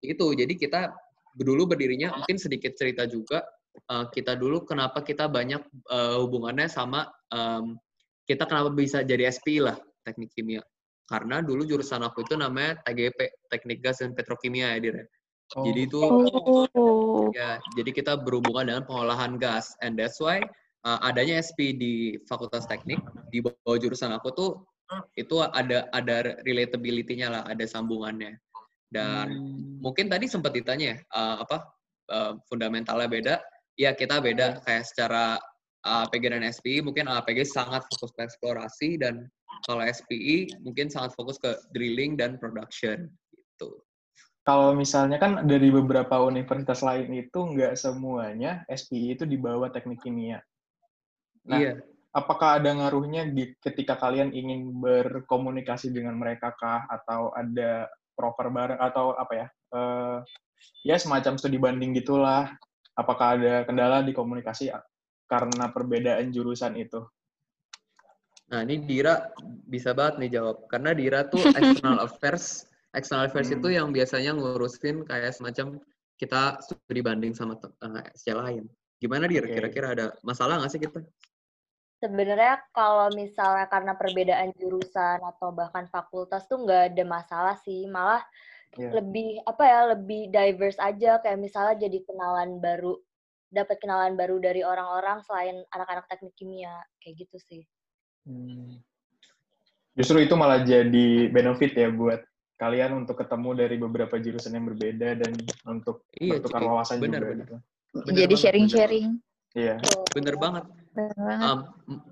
itu. 0.00 0.32
Jadi 0.34 0.54
kita 0.54 0.94
dulu 1.34 1.64
berdirinya 1.74 2.12
mungkin 2.16 2.36
sedikit 2.38 2.76
cerita 2.76 3.08
juga 3.08 3.42
uh, 3.88 4.04
kita 4.12 4.36
dulu 4.36 4.68
kenapa 4.68 5.00
kita 5.00 5.28
banyak 5.32 5.64
uh, 5.88 6.20
hubungannya 6.20 6.68
sama 6.68 7.08
um, 7.32 7.80
kita 8.28 8.44
kenapa 8.44 8.68
bisa 8.72 9.00
jadi 9.00 9.32
SPI 9.32 9.64
lah 9.64 9.76
teknik 10.04 10.28
kimia 10.36 10.60
karena 11.08 11.40
dulu 11.40 11.64
jurusan 11.64 12.04
aku 12.04 12.24
itu 12.24 12.36
namanya 12.36 12.78
TGP 12.84 13.48
teknik 13.48 13.80
gas 13.80 14.00
dan 14.04 14.12
petrokimia 14.12 14.76
ya 14.76 14.78
Dir. 14.80 14.96
Oh. 15.56 15.64
Jadi 15.64 15.80
itu 15.88 16.00
Oh. 16.76 17.28
ya 17.32 17.56
jadi 17.76 17.90
kita 17.92 18.12
berhubungan 18.20 18.68
dengan 18.68 18.82
pengolahan 18.84 19.40
gas 19.40 19.72
and 19.80 19.96
that's 19.96 20.20
why 20.20 20.40
uh, 20.86 21.00
adanya 21.02 21.40
SP 21.40 21.74
di 21.74 22.18
Fakultas 22.26 22.66
Teknik 22.66 23.00
di 23.30 23.42
bawah 23.42 23.78
jurusan 23.78 24.12
aku 24.14 24.28
tuh 24.34 24.50
itu 25.16 25.40
ada 25.40 25.88
ada 25.96 26.36
relatability-nya 26.44 27.28
lah, 27.32 27.42
ada 27.48 27.64
sambungannya. 27.64 28.36
Dan 28.92 29.26
Hmm. 29.32 29.80
mungkin 29.80 30.12
tadi 30.12 30.28
sempat 30.28 30.52
ditanya 30.52 30.92
ya, 30.92 30.96
uh, 31.16 31.36
apa 31.40 31.56
uh, 32.12 32.32
fundamentalnya 32.44 33.08
beda 33.08 33.34
ya 33.80 33.96
kita 33.96 34.20
beda 34.20 34.60
kayak 34.68 34.84
secara 34.84 35.40
APG 35.82 36.24
dan 36.30 36.44
SPI 36.46 36.78
mungkin 36.84 37.10
APG 37.10 37.42
sangat 37.42 37.82
fokus 37.90 38.14
ke 38.14 38.20
eksplorasi 38.22 39.00
dan 39.02 39.26
kalau 39.66 39.82
SPI 39.82 40.62
mungkin 40.62 40.86
sangat 40.86 41.16
fokus 41.18 41.40
ke 41.42 41.58
drilling 41.74 42.14
dan 42.14 42.38
production 42.38 43.10
gitu. 43.34 43.82
Kalau 44.42 44.74
misalnya 44.74 45.22
kan 45.22 45.46
dari 45.46 45.70
beberapa 45.70 46.18
universitas 46.22 46.82
lain 46.82 47.10
itu 47.14 47.38
nggak 47.38 47.78
semuanya 47.78 48.66
SPI 48.70 49.18
itu 49.18 49.24
di 49.26 49.38
bawah 49.38 49.70
teknik 49.70 50.02
kimia. 50.02 50.42
Nah, 51.48 51.58
iya. 51.58 51.74
apakah 52.14 52.62
ada 52.62 52.70
ngaruhnya 52.70 53.26
di 53.30 53.54
ketika 53.58 53.98
kalian 53.98 54.30
ingin 54.30 54.70
berkomunikasi 54.78 55.90
dengan 55.90 56.14
mereka 56.14 56.54
kah 56.54 56.86
atau 56.86 57.34
ada 57.34 57.90
proper 58.14 58.52
bareng 58.52 58.78
atau 58.78 59.16
apa 59.16 59.32
ya? 59.34 59.46
eh, 59.72 60.18
ya 60.86 60.96
semacam 61.00 61.40
studi 61.40 61.58
banding 61.58 61.96
gitulah. 61.96 62.52
Apakah 62.92 63.40
ada 63.40 63.64
kendala 63.64 64.04
di 64.04 64.12
komunikasi 64.12 64.68
karena 65.24 65.72
perbedaan 65.72 66.28
jurusan 66.28 66.76
itu? 66.76 67.00
Nah, 68.52 68.68
ini 68.68 68.84
Dira 68.84 69.32
bisa 69.64 69.96
banget 69.96 70.20
nih 70.20 70.30
jawab. 70.36 70.68
Karena 70.68 70.92
Dira 70.92 71.24
tuh 71.24 71.40
external 71.58 72.04
affairs. 72.04 72.68
External 72.92 73.32
affairs 73.32 73.48
Hmm. 73.48 73.56
itu 73.64 73.68
yang 73.72 73.88
biasanya 73.96 74.36
ngurusin 74.36 75.08
kayak 75.08 75.32
semacam 75.32 75.80
kita 76.20 76.60
studi 76.60 77.00
banding 77.00 77.32
sama 77.32 77.56
uh, 77.56 78.04
SC 78.12 78.36
lain. 78.36 78.68
Gimana 79.00 79.24
Dira? 79.24 79.48
Oke. 79.48 79.56
Kira-kira 79.56 79.96
ada 79.96 80.06
masalah 80.20 80.60
nggak 80.60 80.70
sih 80.70 80.80
kita? 80.84 81.00
Sebenarnya 82.02 82.58
kalau 82.74 83.14
misalnya 83.14 83.70
karena 83.70 83.94
perbedaan 83.94 84.50
jurusan 84.58 85.22
atau 85.22 85.54
bahkan 85.54 85.86
fakultas 85.86 86.50
tuh 86.50 86.66
nggak 86.66 86.90
ada 86.90 87.04
masalah 87.06 87.54
sih, 87.62 87.86
malah 87.86 88.26
Iya. 88.74 88.98
lebih 88.98 89.38
apa 89.46 89.62
ya 89.68 89.80
lebih 89.94 90.32
diverse 90.32 90.80
aja 90.82 91.22
kayak 91.22 91.38
misalnya 91.38 91.86
jadi 91.86 92.02
kenalan 92.02 92.58
baru, 92.58 92.98
dapat 93.52 93.76
kenalan 93.78 94.18
baru 94.18 94.42
dari 94.42 94.66
orang-orang 94.66 95.22
selain 95.22 95.62
anak-anak 95.70 96.10
teknik 96.10 96.34
kimia 96.34 96.80
kayak 96.98 97.22
gitu 97.22 97.38
sih. 97.38 97.62
Hmm. 98.26 98.82
Justru 99.94 100.24
itu 100.26 100.34
malah 100.34 100.64
jadi 100.66 101.28
benefit 101.30 101.76
ya 101.76 101.92
buat 101.92 102.24
kalian 102.58 103.04
untuk 103.06 103.20
ketemu 103.22 103.50
dari 103.54 103.76
beberapa 103.78 104.16
jurusan 104.18 104.58
yang 104.58 104.66
berbeda 104.72 105.22
dan 105.22 105.38
untuk 105.68 106.08
Iya, 106.18 106.40
bertukar 106.40 106.66
wawasan 106.66 106.98
Bener, 106.98 107.22
juga 107.22 107.30
bener. 107.30 107.38
gitu. 107.46 107.56
Bener 107.92 108.14
Jadi 108.26 108.34
sharing-sharing. 108.40 109.08
Iya. 109.54 109.76
Bener 110.16 110.34
banget. 110.40 110.64
Um, 110.96 111.58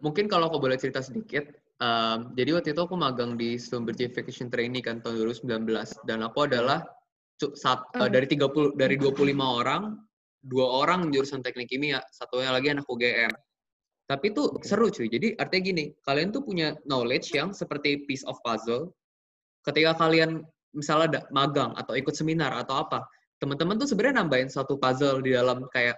mungkin 0.00 0.24
kalau 0.24 0.48
aku 0.48 0.56
boleh 0.56 0.80
cerita 0.80 1.04
sedikit, 1.04 1.44
um, 1.84 2.32
jadi 2.32 2.56
waktu 2.56 2.72
itu 2.72 2.80
aku 2.80 2.96
magang 2.96 3.36
di 3.36 3.60
Sumber 3.60 3.92
Certification 3.92 4.48
Trainee 4.48 4.80
kan 4.80 5.04
tahun 5.04 5.20
2019 5.20 5.92
dan 6.08 6.24
aku 6.24 6.48
adalah 6.48 6.84
sat- 7.56 7.84
uh, 7.96 8.08
Hmm. 8.08 8.12
dari 8.12 8.24
30 8.24 8.72
dari 8.76 8.96
25 8.96 9.60
orang, 9.60 10.00
dua 10.40 10.84
orang 10.84 11.12
jurusan 11.12 11.44
teknik 11.44 11.68
kimia, 11.68 12.00
satunya 12.08 12.52
lagi 12.52 12.72
anak 12.72 12.88
UGM. 12.88 13.32
Tapi 14.08 14.32
itu 14.32 14.42
seru 14.66 14.90
cuy. 14.90 15.06
Jadi 15.06 15.38
artinya 15.38 15.62
gini, 15.70 15.84
kalian 16.02 16.34
tuh 16.34 16.42
punya 16.42 16.74
knowledge 16.88 17.30
yang 17.36 17.54
seperti 17.54 18.08
piece 18.08 18.26
of 18.26 18.40
puzzle. 18.42 18.90
Ketika 19.62 19.94
kalian 19.94 20.42
misalnya 20.74 21.06
ada 21.06 21.20
magang 21.30 21.76
atau 21.76 21.94
ikut 21.94 22.16
seminar 22.16 22.50
atau 22.58 22.80
apa, 22.82 23.04
teman-teman 23.38 23.78
tuh 23.78 23.86
sebenarnya 23.86 24.24
nambahin 24.24 24.50
satu 24.50 24.80
puzzle 24.80 25.22
di 25.22 25.36
dalam 25.36 25.62
kayak 25.70 25.94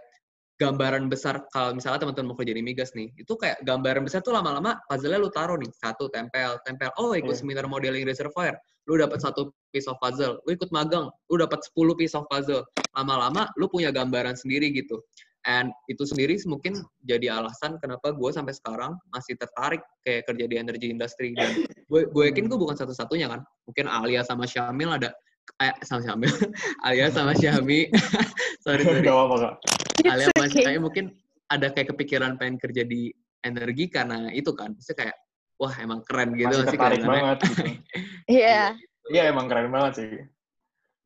gambaran 0.63 1.11
besar 1.11 1.43
kalau 1.51 1.75
misalnya 1.75 2.07
teman-teman 2.07 2.31
mau 2.31 2.37
kerja 2.39 2.55
di 2.55 2.63
migas 2.63 2.95
nih 2.95 3.11
itu 3.19 3.35
kayak 3.35 3.59
gambaran 3.67 4.07
besar 4.07 4.23
tuh 4.23 4.31
lama-lama 4.31 4.79
puzzle-nya 4.87 5.19
lu 5.19 5.31
taruh 5.35 5.59
nih. 5.59 5.71
Satu 5.75 6.07
tempel 6.15 6.63
tempel. 6.63 6.95
Oh 7.03 7.11
ikut 7.19 7.35
Iya. 7.35 7.41
seminar 7.43 7.67
modeling 7.67 8.07
reservoir. 8.07 8.55
Lu 8.87 8.95
dapat 8.95 9.19
satu 9.19 9.51
piece 9.75 9.91
of 9.91 9.99
puzzle. 9.99 10.39
Lu 10.47 10.55
ikut 10.55 10.71
magang. 10.71 11.11
Lu 11.31 11.35
dapat 11.43 11.59
10 11.75 11.99
piece 11.99 12.15
of 12.15 12.27
puzzle. 12.31 12.63
Lama-lama 12.95 13.51
lu 13.59 13.67
punya 13.67 13.91
gambaran 13.91 14.39
sendiri 14.39 14.71
gitu. 14.71 15.03
And 15.43 15.75
itu 15.91 16.07
sendiri 16.07 16.39
mungkin 16.47 16.79
jadi 17.03 17.35
alasan 17.35 17.75
kenapa 17.83 18.15
gue 18.15 18.31
sampai 18.31 18.55
sekarang 18.55 18.95
masih 19.11 19.35
tertarik 19.35 19.83
kayak 20.07 20.23
kerja 20.31 20.45
di 20.47 20.55
energy 20.55 20.87
industry. 20.95 21.35
Dan 21.35 21.67
gue 21.67 22.01
gue 22.07 22.25
yakin 22.31 22.47
gue 22.47 22.59
bukan 22.59 22.79
satu-satunya 22.79 23.27
kan. 23.27 23.43
Mungkin 23.67 23.91
Alia 23.91 24.23
sama 24.23 24.47
Syamil 24.47 24.95
ada. 24.95 25.11
Eh 25.59 25.75
sama 25.83 25.99
Syamil. 26.07 26.31
Alia 26.87 27.11
sama 27.11 27.35
Syami. 27.35 27.91
Sorry 28.63 28.87
sorry. 28.87 29.03
Gak 29.03 29.11
apa-apa, 29.11 29.37
Kak. 29.43 29.55
Alia 30.01 30.27
It's 30.29 30.39
masih 30.41 30.59
okay. 30.61 30.65
kayak 30.73 30.81
mungkin 30.83 31.05
ada 31.49 31.67
kayak 31.69 31.89
kepikiran 31.93 32.41
pengen 32.41 32.57
kerja 32.57 32.83
di 32.83 33.13
energi 33.45 33.85
karena 33.93 34.33
itu 34.33 34.51
kan. 34.57 34.73
Maksudnya 34.73 34.99
kayak 35.09 35.17
wah 35.61 35.75
emang 35.79 36.01
keren 36.03 36.35
gitu 36.35 36.49
Masih 36.51 36.67
tertarik 36.75 37.01
banget 37.05 37.39
gitu. 37.45 37.63
Iya. 38.41 38.79
Iya, 39.11 39.23
emang 39.35 39.47
keren 39.51 39.69
banget 39.69 39.93
sih. 39.99 40.11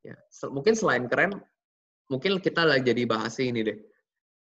Ya, 0.05 0.15
mungkin 0.53 0.77
selain 0.77 1.09
keren, 1.11 1.41
mungkin 2.07 2.39
kita 2.39 2.63
lagi 2.63 2.87
jadi 2.93 3.09
bahas 3.09 3.35
ini 3.43 3.65
deh. 3.67 3.79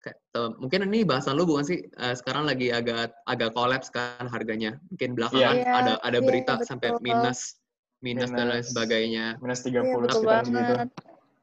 Kayak, 0.00 0.16
eh, 0.36 0.50
mungkin 0.60 0.86
ini 0.88 1.02
bahasan 1.02 1.34
lu 1.34 1.48
bukan 1.48 1.64
sih? 1.66 1.80
Eh, 1.88 2.14
sekarang 2.14 2.46
lagi 2.46 2.70
agak 2.70 3.10
agak 3.26 3.50
kolaps 3.56 3.88
kan 3.90 4.28
harganya. 4.30 4.78
Mungkin 4.92 5.16
belakangan 5.18 5.56
Iya. 5.56 5.72
ada 5.72 5.92
ada 6.04 6.18
Iya, 6.20 6.26
berita 6.28 6.52
betul. 6.60 6.68
sampai 6.68 6.88
minus 7.02 7.60
minus 8.00 8.32
dan 8.32 8.48
lain 8.48 8.64
Minus. 8.64 8.68
sebagainya. 8.72 9.26
Minus 9.44 9.60
30 9.60 9.84
Iya, 9.84 9.96
betul 10.00 10.20
sekitar 10.24 10.44
segitu. 10.44 10.56
banget. 10.56 10.88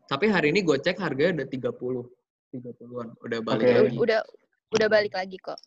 Tapi 0.08 0.26
hari 0.32 0.48
ini 0.56 0.60
gue 0.66 0.78
cek 0.82 0.98
harganya 0.98 1.32
udah 1.44 1.48
30. 1.50 2.02
30-an. 2.54 3.14
Udah 3.24 3.40
balik 3.44 3.64
Oke. 3.64 3.74
lagi. 3.74 3.96
Udah 3.98 4.22
udah 4.68 4.88
balik 4.88 5.14
lagi 5.16 5.38
kok. 5.40 5.60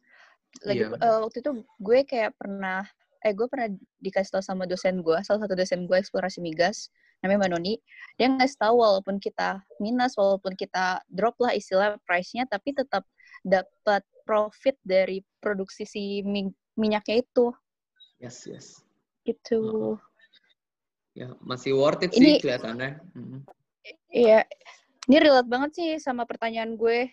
Lagi 0.66 0.82
Iya. 0.84 0.96
eh, 0.96 1.18
waktu 1.22 1.38
itu 1.40 1.50
gue 1.78 1.99
kayak 2.04 2.32
pernah 2.37 2.82
eh 3.20 3.37
gue 3.37 3.44
pernah 3.52 3.68
dikasih 4.00 4.32
tahu 4.32 4.44
sama 4.44 4.64
dosen 4.64 5.04
gue, 5.04 5.20
salah 5.20 5.44
satu 5.44 5.52
dosen 5.52 5.84
gue 5.84 5.92
eksplorasi 5.92 6.40
migas, 6.40 6.88
namanya 7.20 7.44
Mbak 7.44 7.50
Noni. 7.52 7.75
Dia 8.16 8.32
ngasih 8.32 8.56
tahu 8.56 8.80
walaupun 8.80 9.20
kita 9.20 9.60
minus, 9.76 10.16
walaupun 10.16 10.56
kita 10.56 11.04
drop 11.04 11.37
lah 11.37 11.52
istilah 11.52 12.00
price-nya, 12.08 12.49
tapi 12.49 12.72
tetap 12.72 13.04
dapat 13.44 14.00
profit 14.25 14.80
dari 14.80 15.20
produksi 15.37 15.84
si 15.84 16.25
mi- 16.25 16.49
minyaknya 16.80 17.20
itu 17.20 17.52
Yes, 18.25 18.49
yes. 18.49 18.80
gitu. 19.28 20.00
Ya, 21.12 21.37
masih 21.44 21.76
worth 21.76 22.00
it 22.00 22.16
Ini- 22.16 22.40
sih 22.40 22.49
kelihatannya. 22.49 23.04
Mm. 23.12 23.40
Iya, 24.08 24.49
ini 25.11 25.19
relate 25.19 25.50
banget 25.50 25.71
sih 25.75 25.90
sama 25.99 26.23
pertanyaan 26.23 26.79
gue 26.79 27.11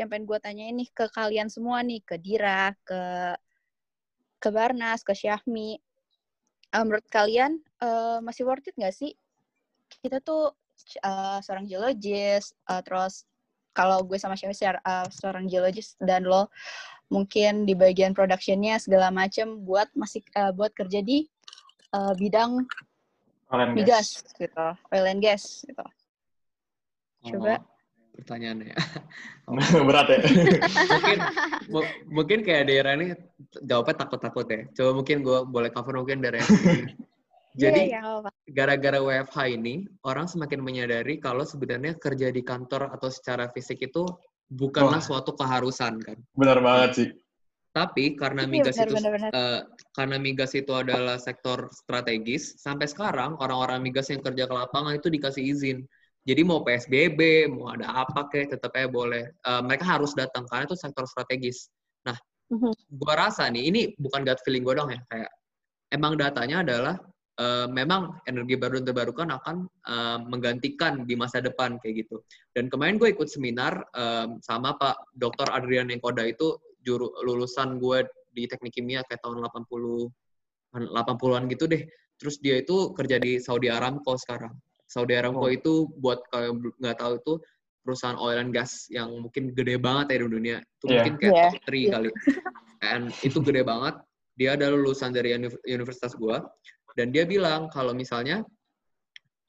yang 0.00 0.08
pengen 0.08 0.24
gue 0.24 0.38
tanyain 0.40 0.72
nih 0.72 0.88
ke 0.96 1.12
kalian 1.12 1.52
semua 1.52 1.84
nih, 1.84 2.00
ke 2.00 2.16
Dira, 2.16 2.72
ke 2.88 3.36
ke 4.40 4.48
Barnas, 4.48 5.04
ke 5.04 5.12
Syahmi. 5.12 5.76
Eh, 6.72 6.82
menurut 6.88 7.04
kalian 7.12 7.60
eh, 7.84 8.18
masih 8.24 8.48
worth 8.48 8.64
it 8.64 8.72
nggak 8.80 8.96
sih? 8.96 9.12
Kita 10.00 10.24
tuh 10.24 10.56
eh, 11.04 11.38
seorang 11.44 11.68
geologis, 11.68 12.56
eh, 12.64 12.80
terus 12.80 13.28
kalau 13.76 14.00
gue 14.08 14.16
sama 14.16 14.40
Syahmi 14.40 14.56
eh, 14.56 15.06
seorang 15.12 15.44
geologis 15.44 16.00
dan 16.00 16.24
lo 16.24 16.48
mungkin 17.12 17.68
di 17.68 17.76
bagian 17.76 18.16
productionnya 18.16 18.80
segala 18.80 19.12
macem 19.12 19.60
buat 19.68 19.92
masih 19.92 20.24
eh, 20.32 20.48
buat 20.56 20.72
kerja 20.72 21.04
di 21.04 21.28
eh, 21.92 22.14
bidang 22.16 22.64
Kalian 23.52 23.76
migas 23.76 24.24
gitu, 24.32 24.66
oil 24.96 25.04
and 25.04 25.20
gas 25.20 25.60
gitu. 25.68 25.84
Coba. 27.24 27.56
Oh. 27.56 27.62
pertanyaannya. 28.14 28.78
Berat 29.90 30.06
ya. 30.06 30.18
mungkin 30.86 31.18
mungkin 32.06 32.38
kayak 32.46 32.70
daerah 32.70 32.94
ini 32.94 33.06
jawabnya 33.66 34.06
takut-takut 34.06 34.46
ya. 34.46 34.60
Coba 34.70 34.90
mungkin 35.02 35.26
gue 35.26 35.38
boleh 35.50 35.70
cover 35.74 35.98
mungkin 35.98 36.22
dari 36.22 36.38
Iya, 36.38 36.86
Jadi 37.54 37.80
iya, 37.90 38.02
apa-apa. 38.02 38.30
gara-gara 38.50 38.98
WFH 38.98 39.38
ini 39.54 39.86
orang 40.02 40.26
semakin 40.26 40.58
menyadari 40.58 41.22
kalau 41.22 41.46
sebenarnya 41.46 41.94
kerja 41.98 42.30
di 42.30 42.42
kantor 42.42 42.90
atau 42.90 43.06
secara 43.10 43.46
fisik 43.50 43.78
itu 43.82 44.02
bukanlah 44.50 44.98
Wah. 44.98 45.06
suatu 45.06 45.34
keharusan 45.34 46.02
kan. 46.02 46.18
Benar 46.34 46.58
banget 46.62 46.90
sih. 46.94 47.08
Tapi 47.74 48.14
karena 48.14 48.46
Iya, 48.46 48.50
migas 48.54 48.74
benar, 48.78 48.86
itu 48.86 48.94
benar, 48.94 49.10
benar. 49.18 49.30
eh, 49.34 49.60
karena 49.90 50.16
migas 50.22 50.52
itu 50.54 50.70
adalah 50.70 51.18
sektor 51.18 51.66
strategis, 51.74 52.58
sampai 52.62 52.86
sekarang 52.86 53.34
orang-orang 53.42 53.82
migas 53.82 54.06
yang 54.10 54.22
kerja 54.22 54.46
ke 54.46 54.54
lapangan 54.54 54.94
itu 54.94 55.10
dikasih 55.10 55.42
izin. 55.42 55.78
Jadi 56.24 56.40
mau 56.40 56.64
PSBB, 56.64 57.52
mau 57.52 57.68
ada 57.68 58.04
apa 58.04 58.32
kek, 58.32 58.56
tetap 58.56 58.72
aja 58.72 58.88
boleh. 58.88 59.28
Eh, 59.28 59.62
mereka 59.62 59.84
harus 59.84 60.16
datang 60.16 60.48
karena 60.48 60.64
itu 60.64 60.76
sektor 60.76 61.04
strategis. 61.04 61.68
Nah, 62.08 62.16
Mhm. 62.48 62.72
gua 62.96 63.28
rasa 63.28 63.48
nih 63.52 63.68
ini 63.68 63.80
bukan 64.00 64.24
gut 64.24 64.40
feeling 64.44 64.64
gue 64.64 64.74
dong 64.76 64.88
ya, 64.92 65.00
kayak 65.08 65.30
emang 65.92 66.16
datanya 66.16 66.64
adalah 66.64 66.96
eh, 67.34 67.66
memang 67.66 68.14
energi 68.30 68.54
baru 68.54 68.78
dan 68.78 68.86
terbarukan 68.94 69.28
akan 69.34 69.56
eh, 69.66 70.18
menggantikan 70.22 71.02
di 71.02 71.18
masa 71.18 71.42
depan 71.42 71.76
kayak 71.82 72.06
gitu. 72.06 72.22
Dan 72.54 72.70
kemarin 72.70 72.94
gue 72.94 73.10
ikut 73.10 73.26
seminar 73.26 73.82
em, 73.90 74.38
sama 74.38 74.78
Pak 74.78 75.18
Dr. 75.18 75.50
Adrian 75.50 75.90
Engkoda 75.90 76.22
itu 76.22 76.54
juru 76.86 77.10
lulusan 77.26 77.82
gue 77.82 78.06
di 78.30 78.46
teknik 78.46 78.78
kimia 78.78 79.02
kayak 79.02 79.18
tahun 79.18 79.42
80 79.50 80.06
80-an 80.78 81.50
gitu 81.50 81.66
deh. 81.66 81.82
Terus 82.22 82.38
dia 82.38 82.62
itu 82.62 82.94
kerja 82.94 83.18
di 83.18 83.42
Saudi 83.42 83.66
Aramco 83.66 84.14
sekarang. 84.14 84.54
Saudi 84.94 85.18
Aramco 85.18 85.42
Oh. 85.42 85.50
itu 85.50 85.90
buat 85.98 86.22
kalau 86.30 86.62
nggak 86.78 86.96
tahu 87.02 87.12
itu 87.18 87.32
perusahaan 87.82 88.14
oil 88.16 88.38
and 88.38 88.54
gas 88.54 88.86
yang 88.88 89.10
mungkin 89.18 89.50
gede 89.50 89.74
banget 89.82 90.14
ya 90.14 90.18
di 90.22 90.28
dunia. 90.30 90.56
Itu 90.62 90.84
Iya. 90.86 90.94
mungkin 91.02 91.14
kayak 91.18 91.32
Iya. 91.34 91.42
top 91.50 91.62
3 91.66 91.74
Iya. 91.74 91.90
kali. 91.90 92.08
And 92.86 93.04
itu 93.26 93.38
gede 93.42 93.62
banget. 93.66 93.94
Dia 94.38 94.50
adalah 94.54 94.78
lulusan 94.78 95.10
dari 95.10 95.34
uni- 95.34 95.62
universitas 95.66 96.14
gua 96.14 96.46
dan 96.94 97.10
dia 97.10 97.26
bilang 97.26 97.66
kalau 97.74 97.90
misalnya 97.90 98.46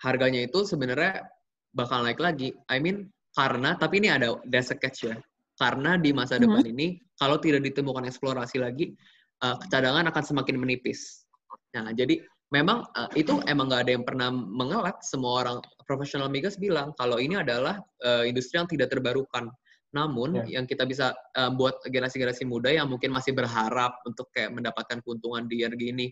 harganya 0.02 0.44
itu 0.46 0.66
sebenarnya 0.66 1.24
bakal 1.72 2.02
naik 2.02 2.18
lagi. 2.20 2.52
I 2.68 2.82
mean 2.82 3.10
karena 3.36 3.78
tapi 3.78 4.02
ini 4.02 4.10
ada 4.10 4.36
there's 4.50 4.74
a 4.74 4.78
catch 4.78 5.06
ya. 5.06 5.16
Karena 5.56 5.96
di 5.96 6.12
masa 6.12 6.36
depan 6.36 6.66
ini 6.68 7.00
kalau 7.16 7.40
tidak 7.40 7.64
ditemukan 7.64 8.04
eksplorasi 8.12 8.60
lagi 8.60 8.92
uh, 9.40 9.56
cadangan 9.72 10.04
akan 10.12 10.24
semakin 10.24 10.56
menipis. 10.60 11.24
Nah, 11.72 11.92
jadi 11.96 12.20
memang 12.56 12.88
uh, 12.96 13.12
itu 13.20 13.44
emang 13.52 13.68
nggak 13.68 13.82
ada 13.84 13.92
yang 13.92 14.06
pernah 14.08 14.32
mengelak. 14.32 15.04
Semua 15.04 15.44
orang 15.44 15.58
profesional 15.84 16.32
migas 16.32 16.56
bilang 16.56 16.96
kalau 16.96 17.20
ini 17.20 17.36
adalah 17.36 17.84
uh, 18.08 18.24
industri 18.24 18.56
yang 18.56 18.70
tidak 18.72 18.88
terbarukan. 18.96 19.52
Namun 19.92 20.40
Ya. 20.48 20.60
yang 20.60 20.66
kita 20.68 20.88
bisa 20.88 21.12
uh, 21.36 21.52
buat 21.52 21.84
generasi-generasi 21.84 22.48
muda 22.48 22.72
yang 22.72 22.88
mungkin 22.88 23.12
masih 23.12 23.36
berharap 23.36 24.00
untuk 24.08 24.32
kayak 24.32 24.56
mendapatkan 24.56 25.04
keuntungan 25.04 25.48
di 25.48 25.68
energi 25.68 25.92
ini, 25.92 26.08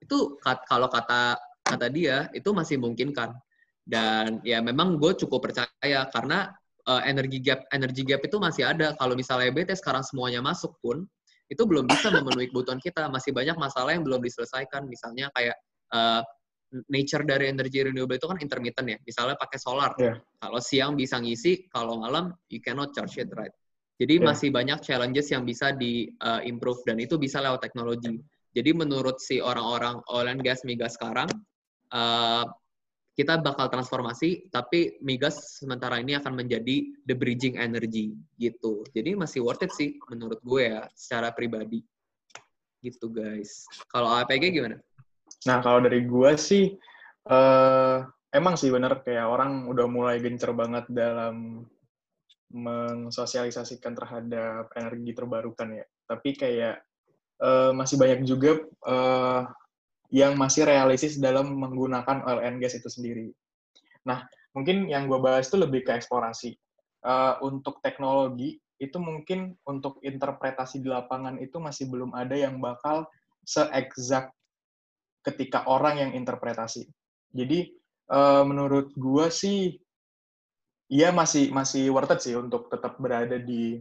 itu 0.00 0.36
kat- 0.44 0.64
kalau 0.68 0.88
kata 0.92 1.36
kata 1.64 1.86
dia 1.88 2.28
itu 2.36 2.52
masih 2.52 2.76
memungkinkan. 2.80 3.32
Dan 3.88 4.44
ya 4.44 4.60
memang 4.60 5.00
gue 5.00 5.16
cukup 5.16 5.48
percaya 5.48 6.04
karena 6.12 6.52
uh, 6.88 7.02
energi 7.04 7.40
gap 7.40 7.64
energi 7.72 8.04
gap 8.04 8.20
itu 8.24 8.36
masih 8.36 8.68
ada. 8.68 8.92
Kalau 8.96 9.16
misalnya 9.16 9.48
BT 9.52 9.76
sekarang 9.80 10.04
semuanya 10.04 10.44
masuk 10.44 10.76
pun 10.84 11.08
itu 11.48 11.64
belum 11.64 11.88
bisa 11.88 12.12
memenuhi 12.12 12.52
kebutuhan 12.52 12.80
kita. 12.80 13.08
Masih 13.08 13.32
banyak 13.32 13.56
masalah 13.56 13.96
yang 13.96 14.04
belum 14.04 14.20
diselesaikan. 14.20 14.84
Misalnya 14.84 15.32
kayak 15.32 15.56
uh, 15.94 16.22
nature 16.92 17.24
dari 17.24 17.48
energi 17.48 17.80
renewable 17.80 18.16
itu 18.20 18.28
kan 18.28 18.38
intermittent 18.44 18.88
ya. 18.92 18.98
Misalnya 19.00 19.36
pakai 19.40 19.58
solar. 19.60 19.92
Iya. 19.96 20.20
Kalau 20.20 20.60
siang 20.60 20.92
bisa 20.94 21.16
ngisi, 21.16 21.68
kalau 21.72 22.00
malam 22.00 22.32
you 22.52 22.60
cannot 22.60 22.92
charge 22.92 23.24
it 23.24 23.32
right. 23.32 23.52
Jadi 23.98 24.22
Iya. 24.22 24.26
masih 24.30 24.48
banyak 24.54 24.78
challenges 24.84 25.26
yang 25.32 25.42
bisa 25.42 25.74
di 25.74 26.06
uh, 26.22 26.44
improve 26.44 26.84
dan 26.86 27.00
itu 27.00 27.18
bisa 27.18 27.42
lewat 27.42 27.64
teknologi. 27.64 28.20
Jadi 28.54 28.70
menurut 28.72 29.18
si 29.18 29.42
orang-orang 29.42 30.00
oil 30.12 30.28
and 30.28 30.40
gas 30.44 30.62
migas 30.62 30.96
sekarang 30.96 31.28
uh, 31.92 32.44
kita 33.18 33.42
bakal 33.42 33.66
transformasi, 33.66 34.46
tapi 34.54 35.02
migas 35.02 35.58
sementara 35.58 35.98
ini 35.98 36.14
akan 36.14 36.38
menjadi 36.38 36.86
the 37.02 37.18
bridging 37.18 37.58
energy 37.58 38.14
gitu. 38.38 38.86
Jadi 38.94 39.18
masih 39.18 39.42
worth 39.42 39.66
it 39.66 39.74
sih 39.74 39.98
menurut 40.06 40.38
gue 40.46 40.70
ya 40.70 40.86
secara 40.94 41.34
pribadi. 41.34 41.82
Gitu 42.78 43.10
guys. 43.10 43.66
Kalau 43.90 44.14
APG 44.14 44.54
gimana? 44.54 44.78
Nah, 45.46 45.62
kalau 45.62 45.78
dari 45.84 46.02
gua 46.02 46.34
sih, 46.34 46.74
eh 47.28 47.98
emang 48.34 48.54
sih 48.58 48.72
bener 48.72 49.00
kayak 49.06 49.26
orang 49.28 49.70
udah 49.70 49.86
mulai 49.86 50.18
gencer 50.18 50.50
banget 50.56 50.84
dalam 50.90 51.64
mensosialisasikan 52.48 53.92
terhadap 53.92 54.72
energi 54.74 55.12
terbarukan 55.14 55.68
ya. 55.78 55.84
Tapi 56.08 56.30
kayak 56.34 56.76
eh, 57.44 57.70
masih 57.76 57.96
banyak 58.00 58.20
juga 58.24 58.58
eh, 58.64 59.42
yang 60.08 60.34
masih 60.40 60.64
realistis 60.64 61.20
dalam 61.20 61.52
menggunakan 61.52 62.24
oil 62.24 62.40
and 62.40 62.58
gas 62.64 62.74
itu 62.74 62.88
sendiri. 62.88 63.28
Nah, 64.08 64.24
mungkin 64.56 64.88
yang 64.88 65.04
gue 65.04 65.20
bahas 65.20 65.46
itu 65.46 65.60
lebih 65.60 65.84
ke 65.84 65.92
eksplorasi. 66.00 66.56
Eh, 67.04 67.34
untuk 67.44 67.78
teknologi, 67.84 68.56
itu 68.78 68.96
mungkin 69.02 69.58
untuk 69.66 69.98
interpretasi 70.06 70.78
di 70.80 70.88
lapangan 70.88 71.36
itu 71.42 71.58
masih 71.58 71.90
belum 71.90 72.14
ada 72.14 72.38
yang 72.38 72.62
bakal 72.62 73.10
se-exact 73.42 74.37
ketika 75.24 75.66
orang 75.68 76.00
yang 76.00 76.10
interpretasi. 76.14 76.88
Jadi, 77.34 77.68
eh, 78.08 78.42
menurut 78.46 78.94
gue 78.96 79.26
sih, 79.28 79.76
iya 80.88 81.12
masih 81.12 81.52
masih 81.52 81.92
worth 81.92 82.16
it 82.16 82.20
sih 82.24 82.34
untuk 82.36 82.72
tetap 82.72 82.96
berada 82.96 83.36
di 83.36 83.76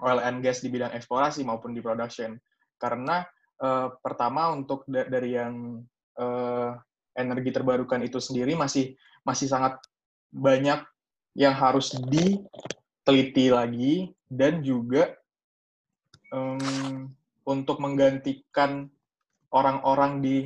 oil 0.00 0.20
and 0.24 0.40
gas 0.40 0.64
di 0.64 0.72
bidang 0.72 0.92
eksplorasi 0.96 1.44
maupun 1.44 1.76
di 1.76 1.84
production. 1.84 2.36
Karena 2.80 3.22
eh, 3.60 3.88
pertama 4.02 4.50
untuk 4.50 4.82
da- 4.88 5.06
dari 5.06 5.36
yang 5.36 5.80
eh, 6.18 6.70
energi 7.14 7.50
terbarukan 7.54 8.02
itu 8.02 8.18
sendiri 8.18 8.58
masih 8.58 8.94
masih 9.22 9.46
sangat 9.46 9.78
banyak 10.34 10.82
yang 11.38 11.54
harus 11.54 11.94
diteliti 12.10 13.50
lagi 13.50 14.10
dan 14.30 14.62
juga 14.62 15.14
em, 16.34 17.10
untuk 17.46 17.78
menggantikan 17.78 18.90
orang-orang 19.54 20.18
di 20.18 20.36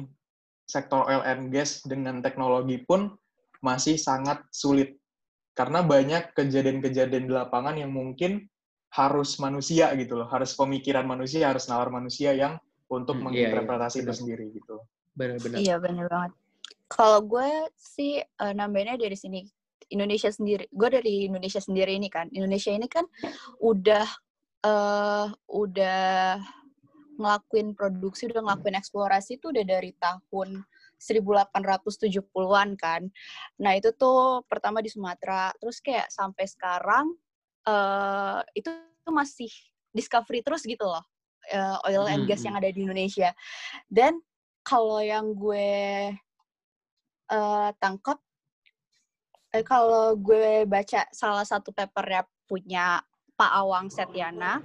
sektor 0.68 1.08
oil 1.08 1.24
and 1.24 1.48
gas 1.48 1.80
dengan 1.88 2.20
teknologi 2.20 2.84
pun 2.84 3.16
masih 3.64 3.96
sangat 3.96 4.44
sulit 4.52 5.00
karena 5.56 5.82
banyak 5.82 6.36
kejadian-kejadian 6.38 7.26
di 7.26 7.32
lapangan 7.34 7.74
yang 7.74 7.90
mungkin 7.90 8.46
harus 8.94 9.36
manusia 9.42 9.90
gitu 9.98 10.22
loh, 10.22 10.28
harus 10.30 10.54
pemikiran 10.54 11.02
manusia, 11.04 11.50
harus 11.50 11.66
nalar 11.66 11.90
manusia 11.90 12.30
yang 12.36 12.56
untuk 12.88 13.18
Hmm, 13.18 13.34
iya, 13.34 13.50
iya, 13.50 13.52
menginterpretasi 13.52 14.00
itu 14.00 14.04
benar. 14.06 14.16
sendiri 14.16 14.44
gitu. 14.54 14.76
Benar-benar. 15.18 15.56
Iya 15.58 15.74
bener 15.82 16.06
banget. 16.06 16.32
Kalau 16.88 17.20
gue 17.20 17.48
sih 17.76 18.22
eh, 18.22 18.52
nambahinnya 18.54 18.96
dari 18.96 19.16
sini 19.18 19.44
Indonesia 19.92 20.30
sendiri. 20.32 20.68
Gue 20.72 20.88
dari 20.88 21.28
Indonesia 21.28 21.60
sendiri 21.60 21.96
ini 21.96 22.08
kan. 22.08 22.32
Indonesia 22.32 22.72
ini 22.72 22.86
kan 22.88 23.04
udah 23.60 24.06
eh 24.58 25.26
udah 25.52 26.00
ngelakuin 27.18 27.74
produksi, 27.74 28.30
udah 28.30 28.46
ngelakuin 28.46 28.78
eksplorasi 28.78 29.42
itu 29.42 29.50
udah 29.50 29.64
dari 29.66 29.90
tahun 29.98 30.62
1870-an 30.98 32.68
kan. 32.78 33.10
Nah, 33.62 33.72
itu 33.74 33.90
tuh 33.94 34.46
pertama 34.46 34.78
di 34.78 34.90
Sumatera, 34.90 35.50
terus 35.58 35.82
kayak 35.82 36.08
sampai 36.08 36.46
sekarang 36.46 37.06
eh 37.68 38.40
itu 38.56 38.70
masih 39.10 39.50
discovery 39.92 40.40
terus 40.46 40.62
gitu 40.64 40.86
loh. 40.86 41.02
eh, 41.48 41.76
oil 41.88 42.04
and 42.12 42.28
gas 42.28 42.44
Hmm, 42.44 42.52
yang 42.52 42.56
ada 42.60 42.68
di 42.68 42.84
Indonesia. 42.84 43.32
Dan 43.88 44.20
kalau 44.60 45.00
yang 45.00 45.32
gue 45.32 46.12
eh 47.28 47.70
tangkap 47.80 48.20
eh, 49.56 49.64
kalau 49.64 50.12
gue 50.16 50.68
baca 50.68 51.08
salah 51.08 51.44
satu 51.48 51.72
papernya 51.72 52.28
punya 52.44 53.00
Pak 53.32 53.52
Awang 53.64 53.88
Setyana 53.88 54.60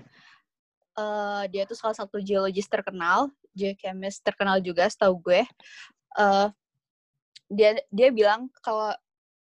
eh 0.93 1.43
dia 1.49 1.63
tuh 1.65 1.77
salah 1.77 1.97
satu 1.97 2.21
geologis 2.21 2.69
terkenal 2.69 3.33
geochemist 3.57 4.21
terkenal 4.21 4.61
juga 4.61 4.85
setahu 4.85 5.17
gue 5.25 5.41
eh 6.17 6.47
dia 7.49 7.77
dia 7.89 8.09
bilang 8.13 8.49
kalau 8.61 8.93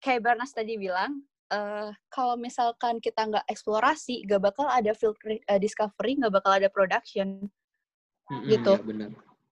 kayak 0.01 0.21
Barnas 0.25 0.53
tadi 0.53 0.77
bilang 0.77 1.21
eh 1.53 1.89
kalau 2.09 2.33
misalkan 2.37 2.97
kita 2.97 3.29
nggak 3.29 3.45
eksplorasi 3.49 4.25
nggak 4.25 4.41
bakal 4.41 4.65
ada 4.65 4.93
field 4.97 5.17
eh, 5.25 5.61
discovery 5.61 6.17
nggak 6.17 6.33
bakal 6.33 6.51
ada 6.57 6.69
production 6.69 7.45
Mm-mm, 8.25 8.49
gitu. 8.49 8.73
iya, 8.73 8.85
benar. 8.85 9.09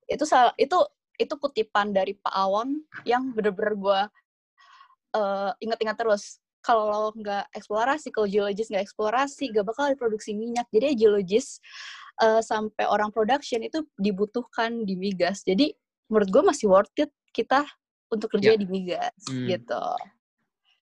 itu 0.09 0.25
sal- 0.25 0.57
itu 0.57 0.77
itu 1.21 1.33
kutipan 1.37 1.93
dari 1.93 2.17
Pak 2.17 2.33
Awang 2.33 2.81
yang 3.05 3.29
bener-bener 3.37 3.77
gue 3.77 4.01
eh, 5.13 5.51
ingat-ingat 5.61 5.97
terus 5.97 6.41
kalau 6.63 7.11
nggak 7.13 7.51
eksplorasi 7.53 8.09
kalau 8.09 8.25
geologis 8.25 8.71
nggak 8.71 8.87
eksplorasi 8.87 9.51
nggak 9.51 9.67
bakal 9.67 9.91
ada 9.91 9.99
produksi 9.99 10.31
minyak 10.33 10.65
jadi 10.71 10.95
geologis 10.95 11.59
eh, 12.23 12.39
sampai 12.39 12.87
orang 12.87 13.11
production 13.11 13.59
itu 13.61 13.83
dibutuhkan 13.99 14.87
di 14.87 14.95
migas 14.95 15.43
jadi 15.43 15.75
menurut 16.07 16.29
gue 16.31 16.43
masih 16.47 16.71
worth 16.71 16.95
it 16.97 17.11
kita 17.35 17.67
untuk 18.07 18.31
kerja 18.33 18.55
Ya. 18.55 18.57
di 18.57 18.65
migas 18.65 19.13
Hmm. 19.29 19.51
gitu 19.51 19.83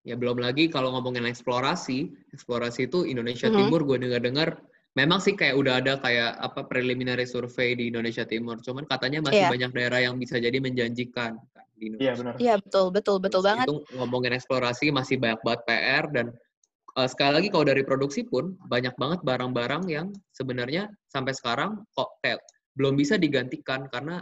Ya 0.02 0.17
belum 0.17 0.41
lagi 0.41 0.65
kalau 0.65 0.89
ngomongin 0.98 1.30
eksplorasi, 1.30 2.10
eksplorasi 2.34 2.89
itu 2.89 3.06
Indonesia 3.06 3.54
Mhm. 3.54 3.58
Timur 3.62 3.86
gue 3.86 4.02
dengar-dengar 4.02 4.58
memang 4.92 5.20
sih 5.20 5.34
kayak 5.34 5.56
udah 5.56 5.80
ada 5.80 5.94
kayak 5.98 6.36
apa 6.36 6.68
preliminary 6.68 7.24
survey 7.24 7.74
di 7.74 7.88
Indonesia 7.88 8.28
Timur, 8.28 8.60
cuman 8.60 8.84
katanya 8.84 9.24
masih 9.24 9.48
Iya. 9.48 9.52
banyak 9.52 9.72
daerah 9.72 10.00
yang 10.04 10.16
bisa 10.20 10.36
jadi 10.36 10.58
menjanjikan 10.60 11.40
kan, 11.40 11.66
di 11.76 11.96
Iya 11.96 12.12
Indonesia. 12.12 12.14
benar. 12.20 12.34
Iya 12.38 12.54
betul 12.60 12.86
betul 12.92 13.16
betul 13.24 13.42
banget. 13.42 13.66
Itu 13.72 13.76
ngomongin 13.96 14.36
eksplorasi 14.36 14.92
masih 14.92 15.16
banyak 15.16 15.40
banget 15.42 15.62
PR 15.64 16.06
dan 16.12 16.28
eh, 16.92 17.08
sekali 17.08 17.32
lagi 17.40 17.48
kalau 17.48 17.64
dari 17.64 17.84
produksi 17.88 18.28
pun 18.28 18.60
banyak 18.68 18.92
banget 19.00 19.24
barang-barang 19.24 19.84
yang 19.88 20.08
sebenarnya 20.36 20.92
sampai 21.08 21.32
sekarang 21.32 21.88
kok 21.96 22.20
kayak 22.20 22.44
belum 22.76 23.00
bisa 23.00 23.16
digantikan 23.16 23.88
karena 23.88 24.20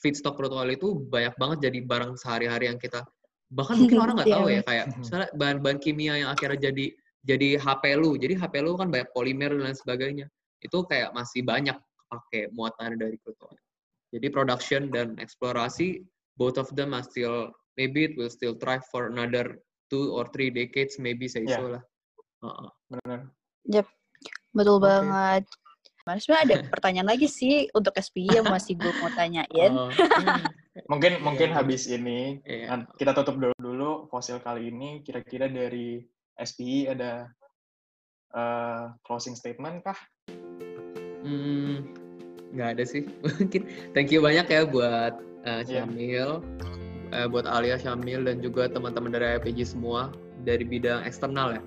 feedstock 0.00 0.36
crude 0.36 0.56
oil 0.56 0.72
itu 0.72 1.04
banyak 1.04 1.36
banget 1.36 1.68
jadi 1.68 1.78
barang 1.84 2.16
sehari-hari 2.16 2.72
yang 2.72 2.80
kita 2.80 3.04
bahkan 3.48 3.76
mungkin 3.76 3.98
orang 4.04 4.14
nggak 4.16 4.28
Iya, 4.28 4.36
tahu 4.40 4.46
ya 4.48 4.60
kayak 4.64 4.86
misalnya 5.04 5.28
bahan-bahan 5.36 5.78
kimia 5.80 6.14
yang 6.16 6.30
akhirnya 6.32 6.72
jadi 6.72 6.86
jadi 7.28 7.60
HP 7.60 7.84
lu 8.00 8.16
jadi 8.16 8.34
HP 8.40 8.64
lu 8.64 8.74
kan 8.80 8.88
banyak 8.88 9.12
polimer 9.12 9.52
dan 9.52 9.68
lain 9.68 9.76
sebagainya 9.76 10.26
itu 10.64 10.78
kayak 10.88 11.12
masih 11.12 11.44
banyak 11.44 11.76
pakai 12.08 12.48
muatan 12.56 12.96
dari 12.96 13.20
crude 13.20 13.38
oil 13.44 13.60
jadi 14.16 14.26
production 14.32 14.88
dan 14.88 15.14
eksplorasi 15.20 16.00
both 16.40 16.56
of 16.56 16.72
them 16.72 16.96
are 16.96 17.04
still 17.04 17.52
maybe 17.76 18.08
it 18.08 18.16
will 18.16 18.32
still 18.32 18.56
thrive 18.56 18.82
for 18.88 19.12
another 19.12 19.60
two 19.92 20.08
or 20.16 20.24
three 20.32 20.48
decades 20.48 20.96
maybe 20.96 21.28
say 21.28 21.44
Yeah. 21.44 21.60
so 21.60 21.68
lah 21.78 21.84
Heeh. 22.38 22.68
Benar. 22.86 23.20
Betul 24.54 24.78
Oke. 24.78 24.86
banget. 24.86 25.42
Mas 26.06 26.24
sebenarnya 26.24 26.44
ada 26.46 26.56
pertanyaan 26.72 27.08
lagi 27.10 27.26
sih 27.26 27.66
untuk 27.74 27.92
SPI 27.98 28.40
yang 28.40 28.46
masih 28.46 28.78
gue 28.78 28.92
mau 28.94 29.10
tanyain. 29.12 29.72
Oh, 29.74 29.90
Mungkin 30.90 31.18
mungkin 31.20 31.50
Iya. 31.50 31.56
habis 31.58 31.90
ini. 31.90 32.38
Nah, 32.46 32.86
kita 32.94 33.10
tutup 33.10 33.42
dulu, 33.42 33.54
dulu 33.58 33.90
fosil 34.06 34.38
kali 34.38 34.70
ini. 34.70 35.02
Kira-kira 35.02 35.50
dari 35.50 35.98
SPI 36.38 36.94
ada 36.94 37.26
eh, 38.34 38.84
closing 39.02 39.34
statement 39.34 39.82
kah? 39.82 39.98
Hmm, 41.26 41.90
nggak 42.54 42.78
ada 42.78 42.84
sih. 42.86 43.04
Mungkin 43.26 43.92
thank 43.92 44.14
you 44.14 44.22
banyak 44.22 44.46
ya 44.46 44.62
buat 44.64 45.18
uh. 45.44 45.62
Syamil, 45.66 46.40
eh, 47.10 47.26
buat 47.26 47.44
Alia, 47.44 47.76
Syamil 47.76 48.24
dan 48.24 48.38
juga 48.38 48.70
teman-teman 48.70 49.12
dari 49.12 49.38
IPG 49.42 49.74
semua 49.74 50.14
dari 50.46 50.62
bidang 50.62 51.02
eksternal 51.04 51.58
ya. 51.58 51.62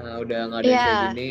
Eh, 0.00 0.16
udah 0.22 0.40
ngadain 0.54 0.70
Iya. 0.70 0.80
kayak 0.80 1.02
gini, 1.12 1.30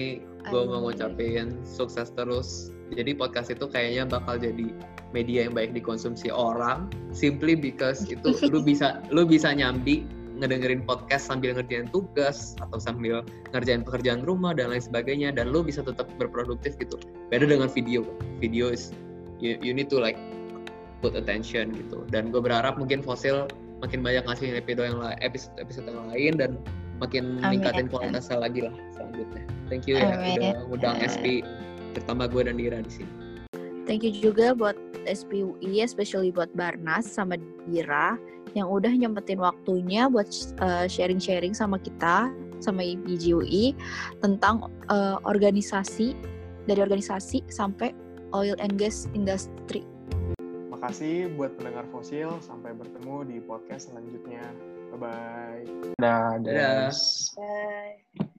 gue 0.51 0.61
mau 0.67 0.83
ngucapin 0.85 1.57
sukses 1.63 2.11
terus. 2.13 2.69
Jadi 2.89 3.13
podcast 3.13 3.53
itu 3.53 3.69
kayaknya 3.69 4.09
bakal 4.09 4.41
jadi 4.41 4.73
media 5.13 5.45
yang 5.49 5.53
baik 5.53 5.73
dikonsumsi 5.73 6.29
orang, 6.33 6.89
simply 7.13 7.53
because 7.57 8.05
itu 8.05 8.29
lu 8.53 8.61
bisa 8.61 9.01
lu 9.09 9.25
bisa 9.25 9.53
nyambi 9.53 10.05
ngedengerin 10.39 10.81
podcast 10.87 11.27
sambil 11.27 11.53
ngerjain 11.53 11.87
tugas 11.91 12.55
atau 12.63 12.79
sambil 12.79 13.21
ngerjain 13.51 13.83
pekerjaan 13.83 14.23
rumah 14.23 14.55
dan 14.55 14.71
lain 14.71 14.83
sebagainya 14.83 15.35
dan 15.35 15.51
lu 15.51 15.61
bisa 15.61 15.83
tetap 15.83 16.07
berproduktif 16.15 16.79
gitu. 16.79 16.95
Beda 17.27 17.45
dengan 17.45 17.67
video. 17.67 18.07
Video 18.39 18.71
is 18.71 18.95
you, 19.43 19.59
you 19.59 19.75
need 19.75 19.91
to 19.91 19.99
like 19.99 20.17
put 21.03 21.15
attention 21.15 21.75
gitu. 21.75 22.07
Dan 22.09 22.31
gue 22.31 22.39
berharap 22.39 22.79
mungkin 22.79 23.03
fosil 23.03 23.47
makin 23.79 24.03
banyak 24.03 24.23
ngasih 24.27 24.59
episode 24.59 24.91
yang 24.91 24.99
lain 24.99 25.17
episode 25.23 25.55
episode 25.59 25.87
yang 25.87 26.07
lain 26.11 26.33
dan 26.35 26.51
makin 26.99 27.39
Amin. 27.39 27.59
meningkatin 27.63 27.87
kualitasnya 27.87 28.37
lagi 28.39 28.59
lah 28.67 28.75
selanjutnya. 28.91 29.43
Thank 29.71 29.87
you 29.87 29.95
ya 29.99 30.19
Amin. 30.19 30.39
udah 30.39 30.53
ngundang 30.67 30.97
SP 30.99 31.43
terutama 31.95 32.27
gue 32.27 32.41
dan 32.43 32.55
Dira 32.59 32.79
di 32.83 32.91
sini. 32.91 33.13
Thank 33.89 34.05
you 34.05 34.13
juga 34.13 34.53
buat 34.53 34.77
SPUI, 35.09 35.81
especially 35.81 36.29
buat 36.29 36.53
Barnas 36.53 37.09
sama 37.09 37.41
Dira 37.65 38.19
yang 38.53 38.69
udah 38.69 38.89
nyempetin 38.89 39.41
waktunya 39.41 40.09
buat 40.09 40.29
uh, 40.61 40.85
sharing-sharing 40.85 41.53
sama 41.53 41.77
kita, 41.81 42.31
sama 42.59 42.81
IPGUI 42.83 43.75
tentang 44.23 44.69
uh, 44.89 45.17
organisasi, 45.25 46.15
dari 46.69 46.79
organisasi 46.85 47.49
sampai 47.49 47.93
oil 48.33 48.55
and 48.61 48.77
gas 48.77 49.09
industry. 49.17 49.81
Makasih 50.69 51.33
buat 51.35 51.57
pendengar 51.59 51.83
fosil. 51.91 52.39
Sampai 52.39 52.71
bertemu 52.77 53.27
di 53.27 53.37
podcast 53.43 53.91
selanjutnya. 53.91 54.45
Bye-bye. 54.95 55.97
Dadah. 55.99 56.39
Dadah. 56.39 56.87
guys. 56.87 57.33
Bye. 57.35 58.38